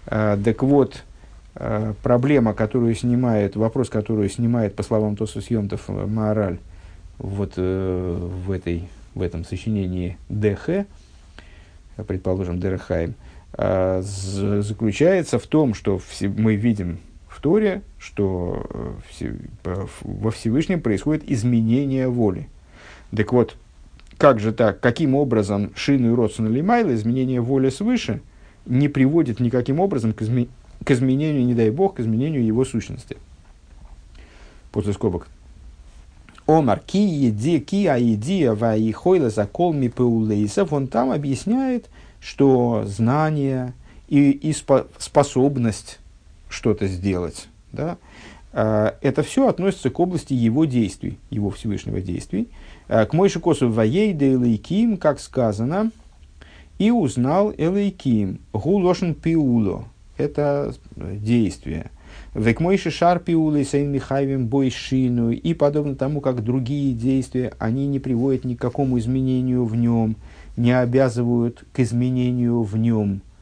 А, 0.06 0.40
так 0.42 0.62
вот, 0.62 1.04
э, 1.56 1.94
проблема, 2.02 2.54
которую 2.54 2.94
снимает, 2.94 3.56
вопрос, 3.56 3.88
который 3.88 4.28
снимает, 4.30 4.74
по 4.74 4.82
словам 4.82 5.16
Тосу 5.16 5.40
Съемтов, 5.40 5.84
э, 5.88 6.06
Маораль, 6.06 6.58
вот 7.18 7.56
в, 7.56 8.50
этой, 8.50 8.88
в 9.14 9.22
этом 9.22 9.44
сочинении 9.44 10.18
ДХ, 10.28 10.84
предположим, 12.08 12.58
Дерехайм, 12.58 13.14
заключается 13.56 15.38
в 15.38 15.46
том, 15.46 15.74
что 15.74 16.00
мы 16.20 16.56
видим 16.56 16.98
Торе, 17.44 17.82
что 17.98 18.64
э, 19.64 19.86
во 20.00 20.30
Всевышнем 20.30 20.80
происходит 20.80 21.30
изменение 21.30 22.08
воли. 22.08 22.48
Так 23.14 23.34
вот, 23.34 23.56
как 24.16 24.40
же 24.40 24.50
так, 24.50 24.80
каким 24.80 25.14
образом 25.14 25.70
шину 25.76 26.10
и 26.10 26.16
родственно 26.16 26.48
лимайла, 26.48 26.94
изменение 26.94 27.42
воли 27.42 27.68
свыше, 27.68 28.22
не 28.64 28.88
приводит 28.88 29.40
никаким 29.40 29.78
образом 29.78 30.14
к, 30.14 30.22
изме- 30.22 30.48
к 30.86 30.90
изменению, 30.90 31.44
не 31.44 31.52
дай 31.52 31.68
бог, 31.68 31.96
к 31.96 32.00
изменению 32.00 32.46
его 32.46 32.64
сущности. 32.64 33.18
После 34.72 34.94
скобок. 34.94 35.28
Омар 36.46 36.80
ки 36.80 36.96
еди 36.96 37.60
ки 37.60 37.84
аидия 37.84 38.54
ваи 38.54 38.90
хойла 38.90 39.28
закол 39.28 39.74
ми 39.74 39.90
пеулейсов, 39.90 40.72
он 40.72 40.86
там 40.86 41.10
объясняет, 41.10 41.90
что 42.20 42.84
знание 42.86 43.74
и, 44.08 44.30
и 44.30 44.54
способность 44.98 45.98
что-то 46.54 46.86
сделать, 46.86 47.48
да, 47.72 47.98
а, 48.52 48.96
это 49.00 49.22
все 49.22 49.48
относится 49.48 49.90
к 49.90 49.98
области 49.98 50.32
его 50.32 50.64
действий, 50.64 51.18
его 51.30 51.50
Всевышнего 51.50 52.00
действий. 52.00 52.48
А, 52.88 53.04
к 53.04 53.12
Мойши 53.12 53.40
Косу 53.40 53.68
Ваейда 53.68 54.34
Элейким, 54.34 54.96
как 54.96 55.20
сказано, 55.20 55.90
и 56.78 56.90
узнал 56.90 57.52
Элейким, 57.56 58.40
Гулошен 58.52 59.14
Пиуло, 59.14 59.86
это 60.16 60.74
действие. 60.96 61.90
Век 62.32 62.60
Мойши 62.60 62.90
Шар 62.90 63.18
Пиуло 63.18 63.56
и 63.56 63.64
Сейн 63.64 63.90
Михайвим 63.90 64.46
Бойшину, 64.46 65.32
и 65.32 65.54
подобно 65.54 65.96
тому, 65.96 66.20
как 66.20 66.44
другие 66.44 66.92
действия, 66.94 67.52
они 67.58 67.88
не 67.88 67.98
приводят 67.98 68.44
ни 68.44 68.54
к 68.54 68.60
какому 68.60 68.98
изменению 69.00 69.64
в 69.64 69.74
нем, 69.74 70.14
не 70.56 70.70
обязывают 70.70 71.64
к 71.72 71.80
изменению 71.80 72.62
в 72.62 72.76
нем– 72.76 73.20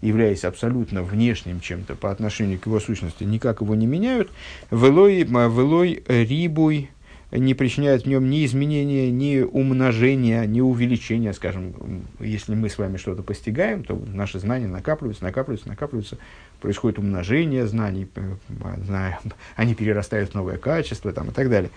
являясь 0.00 0.44
абсолютно 0.44 1.02
внешним 1.02 1.60
чем-то 1.60 1.94
по 1.94 2.10
отношению 2.10 2.58
к 2.58 2.66
его 2.66 2.80
сущности, 2.80 3.24
никак 3.24 3.60
его 3.60 3.74
не 3.74 3.86
меняют, 3.86 4.30
велой, 4.70 5.24
велой 5.24 6.02
рибуй 6.06 6.90
не 7.32 7.54
причиняет 7.54 8.02
в 8.02 8.06
нем 8.06 8.28
ни 8.28 8.44
изменения, 8.44 9.10
ни 9.10 9.40
умножения, 9.40 10.44
ни 10.46 10.60
увеличения, 10.60 11.32
скажем, 11.32 11.74
если 12.18 12.54
мы 12.54 12.68
с 12.68 12.76
вами 12.76 12.96
что-то 12.96 13.22
постигаем, 13.22 13.84
то 13.84 13.94
наши 13.94 14.40
знания 14.40 14.66
накапливаются, 14.66 15.22
накапливаются, 15.22 15.68
накапливаются, 15.68 16.18
происходит 16.60 16.98
умножение 16.98 17.66
знаний, 17.66 18.08
э, 18.16 19.12
они 19.56 19.74
перерастают 19.74 20.30
в 20.30 20.34
новое 20.34 20.58
качество 20.58 21.12
там, 21.12 21.28
и 21.28 21.32
так 21.32 21.48
далее. 21.48 21.70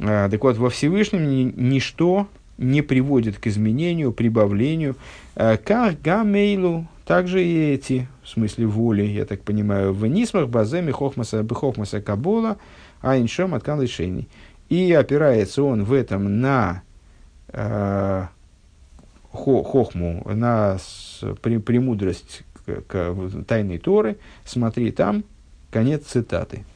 А, 0.00 0.28
так 0.30 0.42
вот, 0.42 0.56
во 0.56 0.70
Всевышнем 0.70 1.28
ни, 1.28 1.52
ничто 1.54 2.26
не 2.56 2.82
приводит 2.82 3.38
к 3.38 3.46
изменению, 3.46 4.12
прибавлению. 4.12 4.96
Э, 5.36 5.58
как 5.58 6.00
гамейлу, 6.00 6.86
также 7.08 7.42
и 7.42 7.72
эти, 7.72 8.06
в 8.22 8.28
смысле 8.28 8.66
воли, 8.66 9.00
я 9.02 9.24
так 9.24 9.40
понимаю, 9.40 9.94
в 9.94 10.06
нисмах 10.06 10.50
баземи 10.50 10.90
хохмаса 10.90 11.42
бхохмаса 11.42 12.02
кабола, 12.02 12.58
а 13.00 13.16
иншом 13.16 13.54
откан 13.54 13.80
лишений. 13.80 14.28
И 14.68 14.92
опирается 14.92 15.62
он 15.62 15.84
в 15.84 15.94
этом 15.94 16.42
на 16.42 16.82
э, 17.48 18.26
хохму, 19.32 20.22
на 20.26 20.76
с, 20.76 21.24
при, 21.40 21.56
премудрость 21.56 22.42
к, 22.66 22.82
к 22.82 23.44
тайной 23.46 23.78
Торы. 23.78 24.18
Смотри 24.44 24.92
там, 24.92 25.24
конец 25.70 26.04
цитаты. 26.04 26.66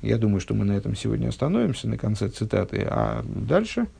Я 0.00 0.18
думаю, 0.18 0.40
что 0.40 0.54
мы 0.54 0.64
на 0.64 0.72
этом 0.72 0.96
сегодня 0.96 1.28
остановимся, 1.28 1.86
на 1.86 1.96
конце 1.96 2.28
цитаты, 2.30 2.84
а 2.84 3.22
дальше– 3.24 3.86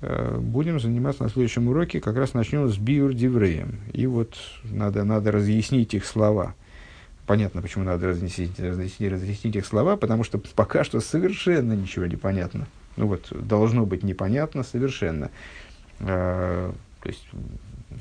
будем 0.00 0.78
заниматься 0.78 1.22
на 1.22 1.28
следующем 1.30 1.68
уроке, 1.68 2.00
как 2.00 2.16
раз 2.16 2.34
начнем 2.34 2.68
с 2.68 2.76
биур 2.76 3.14
дивреем. 3.14 3.80
И 3.92 4.06
вот 4.06 4.36
надо, 4.64 5.04
надо 5.04 5.32
разъяснить 5.32 5.94
их 5.94 6.04
слова. 6.04 6.54
Понятно, 7.26 7.62
почему 7.62 7.84
надо 7.84 8.08
разъяснить, 8.08 8.58
разъяснить, 8.60 9.10
разъяснить 9.10 9.56
их 9.56 9.66
слова, 9.66 9.96
потому 9.96 10.22
что 10.22 10.38
пока 10.38 10.84
что 10.84 11.00
совершенно 11.00 11.72
ничего 11.72 12.06
не 12.06 12.16
понятно. 12.16 12.66
Ну 12.96 13.08
вот, 13.08 13.32
должно 13.32 13.84
быть 13.84 14.02
непонятно 14.02 14.62
совершенно. 14.62 15.30
Э, 16.00 16.72
то 17.02 17.08
есть, 17.08 17.26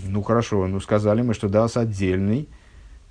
ну 0.06 0.22
хорошо, 0.22 0.68
ну 0.68 0.80
сказали 0.80 1.22
мы, 1.22 1.34
что 1.34 1.50
дас 1.50 1.76
отдельный, 1.76 2.48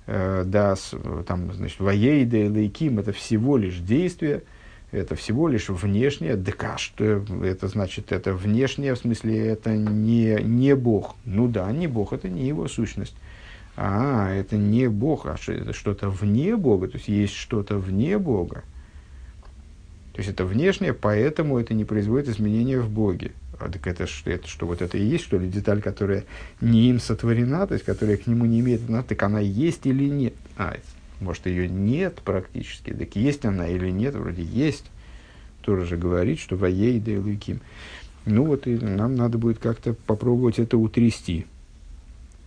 э, 0.05 0.43
дас, 0.45 0.93
там, 1.27 1.51
значит, 1.53 1.79
воейда 1.79 2.37
и 2.37 2.49
лейким, 2.49 2.99
это 2.99 3.11
всего 3.11 3.57
лишь 3.57 3.79
действие– 3.79 4.43
это 4.95 5.15
всего 5.15 5.47
лишь 5.47 5.69
внешнее, 5.69 6.35
дека, 6.35 6.77
что 6.77 7.23
это 7.43 7.67
значит, 7.67 8.11
это 8.11 8.33
внешнее, 8.33 8.95
в 8.95 8.99
смысле, 8.99 9.47
это 9.47 9.75
не, 9.75 10.41
не 10.41 10.75
Бог. 10.75 11.15
Ну 11.25 11.47
да, 11.47 11.71
не 11.71 11.87
Бог, 11.87 12.13
это 12.13 12.29
не 12.29 12.47
его 12.47 12.67
сущность. 12.67 13.15
А, 13.77 14.31
это 14.31 14.55
не 14.55 14.87
Бог, 14.87 15.25
а 15.25 15.37
что, 15.37 15.51
это 15.51 15.73
что-то 15.73 16.09
вне 16.09 16.55
Бога, 16.55 16.87
то 16.87 16.97
есть 16.97 17.09
есть 17.09 17.33
что-то 17.33 17.77
вне 17.77 18.17
Бога. 18.17 18.63
То 20.13 20.21
есть 20.21 20.29
это 20.29 20.45
внешнее, 20.45 20.93
поэтому 20.93 21.59
это 21.59 21.73
не 21.73 21.83
производит 21.83 22.29
изменения 22.29 22.79
в 22.79 22.89
Боге. 22.89 23.31
А 23.59 23.69
так 23.69 23.85
это, 23.87 24.07
это 24.25 24.47
что, 24.47 24.65
вот 24.65 24.81
это 24.81 24.97
и 24.97 25.03
есть, 25.03 25.25
что 25.25 25.37
ли, 25.37 25.49
деталь, 25.49 25.81
которая 25.81 26.23
не 26.61 26.89
им 26.89 26.99
сотворена, 26.99 27.67
то 27.67 27.73
есть 27.73 27.85
которая 27.85 28.17
к 28.17 28.27
нему 28.27 28.45
не 28.45 28.61
имеет, 28.61 28.87
ну, 28.87 29.03
так 29.03 29.21
она 29.23 29.39
есть 29.39 29.85
или 29.85 30.05
нет? 30.05 30.33
А, 30.57 30.75
может, 31.19 31.45
ее 31.45 31.67
нет 31.67 32.21
практически. 32.23 32.91
Так 32.93 33.15
есть 33.15 33.45
она 33.45 33.67
или 33.67 33.89
нет? 33.89 34.15
Вроде 34.15 34.43
есть. 34.43 34.85
Тоже 35.61 35.85
же 35.85 35.97
говорит, 35.97 36.39
что 36.39 36.55
воей 36.55 36.99
да 36.99 37.19
луким. 37.19 37.61
Ну 38.25 38.45
вот 38.45 38.67
и 38.67 38.75
нам 38.77 39.15
надо 39.15 39.37
будет 39.37 39.59
как-то 39.59 39.93
попробовать 39.93 40.59
это 40.59 40.77
утрясти. 40.77 41.45